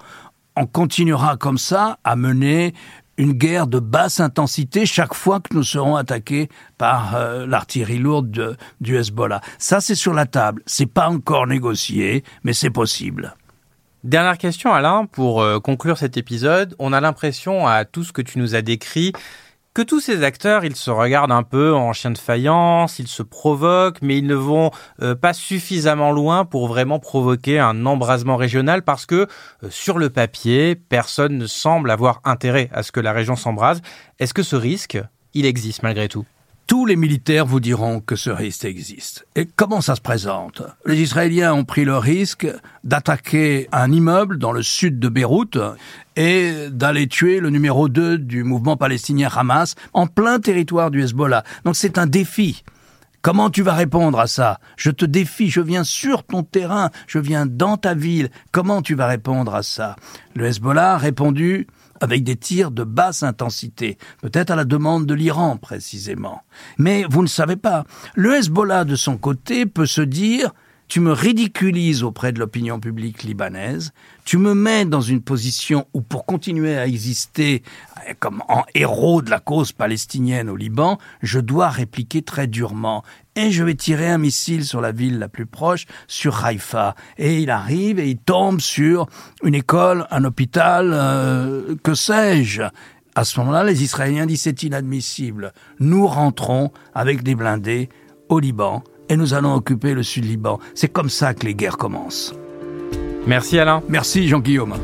on 0.55 0.67
continuera 0.67 1.35
comme 1.35 1.57
ça 1.57 1.99
à 2.05 2.15
mener 2.15 2.73
une 3.17 3.33
guerre 3.33 3.67
de 3.67 3.79
basse 3.79 4.19
intensité 4.19 4.85
chaque 4.85 5.13
fois 5.13 5.39
que 5.39 5.53
nous 5.53 5.63
serons 5.63 5.95
attaqués 5.95 6.49
par 6.77 7.15
euh, 7.15 7.45
l'artillerie 7.45 7.97
lourde 7.97 8.57
du 8.81 8.97
Hezbollah. 8.97 9.41
Ça, 9.57 9.81
c'est 9.81 9.95
sur 9.95 10.13
la 10.13 10.25
table. 10.25 10.61
C'est 10.65 10.85
pas 10.85 11.09
encore 11.09 11.47
négocié, 11.47 12.23
mais 12.43 12.53
c'est 12.53 12.69
possible. 12.69 13.35
Dernière 14.03 14.37
question, 14.37 14.71
Alain, 14.71 15.07
pour 15.11 15.41
euh, 15.41 15.59
conclure 15.59 15.97
cet 15.97 16.15
épisode. 16.15 16.75
On 16.77 16.93
a 16.93 17.01
l'impression, 17.01 17.65
à 17.65 17.85
tout 17.85 18.03
ce 18.03 18.13
que 18.13 18.21
tu 18.21 18.37
nous 18.37 18.53
as 18.53 18.61
décrit, 18.61 19.13
que 19.75 19.81
tous 19.81 19.99
ces 19.99 20.23
acteurs, 20.23 20.63
ils 20.63 20.75
se 20.75 20.89
regardent 20.89 21.33
un 21.33 21.43
peu 21.43 21.73
en 21.73 21.91
chien 21.91 22.11
de 22.11 22.17
faïence, 22.17 22.97
ils 22.97 23.09
se 23.09 23.21
provoquent, 23.21 24.01
mais 24.01 24.17
ils 24.17 24.25
ne 24.25 24.33
vont 24.33 24.71
euh, 25.01 25.15
pas 25.15 25.33
suffisamment 25.33 26.13
loin 26.13 26.45
pour 26.45 26.69
vraiment 26.69 26.97
provoquer 26.97 27.59
un 27.59 27.85
embrasement 27.85 28.37
régional 28.37 28.83
parce 28.83 29.05
que 29.05 29.27
euh, 29.63 29.69
sur 29.69 29.99
le 29.99 30.09
papier, 30.09 30.75
personne 30.75 31.37
ne 31.37 31.45
semble 31.45 31.91
avoir 31.91 32.21
intérêt 32.23 32.69
à 32.71 32.83
ce 32.83 32.93
que 32.93 33.01
la 33.01 33.11
région 33.11 33.35
s'embrase. 33.35 33.81
Est-ce 34.17 34.33
que 34.33 34.43
ce 34.43 34.55
risque, 34.55 34.97
il 35.33 35.45
existe 35.45 35.83
malgré 35.83 36.07
tout? 36.07 36.25
Tous 36.67 36.85
les 36.85 36.95
militaires 36.95 37.45
vous 37.45 37.59
diront 37.59 37.99
que 37.99 38.15
ce 38.15 38.29
risque 38.29 38.65
existe. 38.65 39.27
Et 39.35 39.45
comment 39.45 39.81
ça 39.81 39.95
se 39.95 40.01
présente? 40.01 40.63
Les 40.85 41.01
Israéliens 41.01 41.53
ont 41.53 41.63
pris 41.63 41.85
le 41.85 41.97
risque 41.97 42.47
d'attaquer 42.83 43.67
un 43.71 43.91
immeuble 43.91 44.37
dans 44.37 44.51
le 44.51 44.63
sud 44.63 44.99
de 44.99 45.09
Beyrouth 45.09 45.57
et 46.15 46.69
d'aller 46.71 47.07
tuer 47.07 47.39
le 47.39 47.49
numéro 47.49 47.89
2 47.89 48.17
du 48.17 48.43
mouvement 48.43 48.77
palestinien 48.77 49.29
Hamas 49.35 49.75
en 49.93 50.07
plein 50.07 50.39
territoire 50.39 50.91
du 50.91 51.03
Hezbollah. 51.03 51.43
Donc 51.65 51.75
c'est 51.75 51.97
un 51.97 52.07
défi. 52.07 52.63
Comment 53.21 53.49
tu 53.49 53.63
vas 53.63 53.73
répondre 53.73 54.19
à 54.19 54.27
ça? 54.27 54.59
Je 54.77 54.91
te 54.91 55.03
défie, 55.03 55.49
je 55.49 55.61
viens 55.61 55.83
sur 55.83 56.23
ton 56.23 56.43
terrain, 56.43 56.91
je 57.07 57.17
viens 57.17 57.47
dans 57.47 57.75
ta 57.75 57.95
ville. 57.95 58.29
Comment 58.51 58.83
tu 58.83 58.93
vas 58.93 59.07
répondre 59.07 59.55
à 59.55 59.63
ça? 59.63 59.95
Le 60.35 60.45
Hezbollah 60.45 60.93
a 60.93 60.97
répondu 60.97 61.65
avec 62.01 62.23
des 62.23 62.35
tirs 62.35 62.71
de 62.71 62.83
basse 62.83 63.23
intensité, 63.23 63.97
peut-être 64.21 64.51
à 64.51 64.55
la 64.55 64.65
demande 64.65 65.05
de 65.05 65.13
l'Iran 65.13 65.57
précisément. 65.57 66.41
Mais 66.77 67.05
vous 67.09 67.21
ne 67.21 67.27
savez 67.27 67.55
pas, 67.55 67.85
le 68.15 68.35
Hezbollah 68.35 68.83
de 68.85 68.95
son 68.95 69.17
côté 69.17 69.65
peut 69.65 69.85
se 69.85 70.01
dire 70.01 70.51
tu 70.87 70.99
me 70.99 71.11
ridiculises 71.11 72.03
auprès 72.03 72.31
de 72.31 72.39
l'opinion 72.39 72.79
publique 72.79 73.23
libanaise, 73.23 73.91
tu 74.23 74.37
me 74.37 74.53
mets 74.53 74.85
dans 74.85 75.01
une 75.01 75.21
position 75.21 75.87
où 75.93 76.01
pour 76.01 76.25
continuer 76.25 76.77
à 76.77 76.85
exister 76.85 77.63
euh, 78.07 78.13
comme 78.19 78.43
en 78.47 78.63
héros 78.75 79.21
de 79.21 79.29
la 79.29 79.39
cause 79.39 79.71
palestinienne 79.71 80.49
au 80.49 80.55
Liban, 80.55 80.99
je 81.21 81.39
dois 81.39 81.69
répliquer 81.69 82.21
très 82.21 82.47
durement. 82.47 83.03
Et 83.35 83.51
je 83.51 83.63
vais 83.63 83.75
tirer 83.75 84.07
un 84.09 84.17
missile 84.17 84.63
sur 84.63 84.79
la 84.79 84.91
ville 84.91 85.19
la 85.19 85.27
plus 85.27 85.45
proche, 85.45 85.85
sur 86.07 86.45
Haïfa. 86.45 86.95
Et 87.17 87.39
il 87.41 87.49
arrive 87.49 87.99
et 87.99 88.09
il 88.09 88.17
tombe 88.17 88.61
sur 88.61 89.07
une 89.43 89.55
école, 89.55 90.07
un 90.09 90.23
hôpital, 90.23 90.91
euh, 90.93 91.75
que 91.83 91.93
sais-je. 91.95 92.63
À 93.13 93.23
ce 93.23 93.39
moment-là, 93.39 93.63
les 93.63 93.83
Israéliens 93.83 94.25
disent 94.25 94.41
c'est 94.41 94.63
inadmissible. 94.63 95.53
Nous 95.79 96.07
rentrons 96.07 96.71
avec 96.93 97.23
des 97.23 97.35
blindés 97.35 97.89
au 98.29 98.39
Liban 98.39 98.83
et 99.09 99.17
nous 99.17 99.33
allons 99.33 99.53
occuper 99.53 99.93
le 99.93 100.03
sud-Liban. 100.03 100.59
C'est 100.73 100.91
comme 100.91 101.09
ça 101.09 101.33
que 101.33 101.45
les 101.45 101.55
guerres 101.55 101.77
commencent. 101.77 102.33
Merci 103.27 103.59
Alain. 103.59 103.81
Merci 103.89 104.27
Jean-Guillaume. 104.27 104.75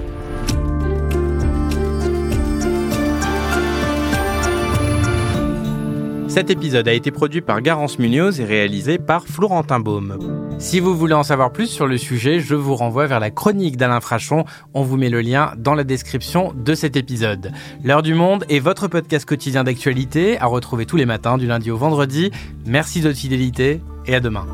Cet 6.31 6.49
épisode 6.49 6.87
a 6.87 6.93
été 6.93 7.11
produit 7.11 7.41
par 7.41 7.61
Garance 7.61 7.99
Munoz 7.99 8.39
et 8.39 8.45
réalisé 8.45 8.97
par 8.97 9.25
Florentin 9.25 9.81
Baume. 9.81 10.17
Si 10.59 10.79
vous 10.79 10.95
voulez 10.95 11.13
en 11.13 11.23
savoir 11.23 11.51
plus 11.51 11.67
sur 11.67 11.87
le 11.87 11.97
sujet, 11.97 12.39
je 12.39 12.55
vous 12.55 12.73
renvoie 12.73 13.05
vers 13.05 13.19
la 13.19 13.31
chronique 13.31 13.75
d'Alain 13.75 13.99
Frachon. 13.99 14.45
On 14.73 14.81
vous 14.81 14.95
met 14.95 15.09
le 15.09 15.19
lien 15.19 15.51
dans 15.57 15.73
la 15.73 15.83
description 15.83 16.53
de 16.55 16.73
cet 16.73 16.95
épisode. 16.95 17.51
L'heure 17.83 18.01
du 18.01 18.13
monde 18.13 18.45
est 18.47 18.59
votre 18.59 18.87
podcast 18.87 19.25
quotidien 19.25 19.65
d'actualité 19.65 20.39
à 20.39 20.45
retrouver 20.45 20.85
tous 20.85 20.95
les 20.95 21.05
matins 21.05 21.37
du 21.37 21.47
lundi 21.47 21.69
au 21.69 21.75
vendredi. 21.75 22.31
Merci 22.65 23.01
de 23.01 23.09
votre 23.09 23.19
fidélité 23.19 23.81
et 24.05 24.15
à 24.15 24.21
demain. 24.21 24.47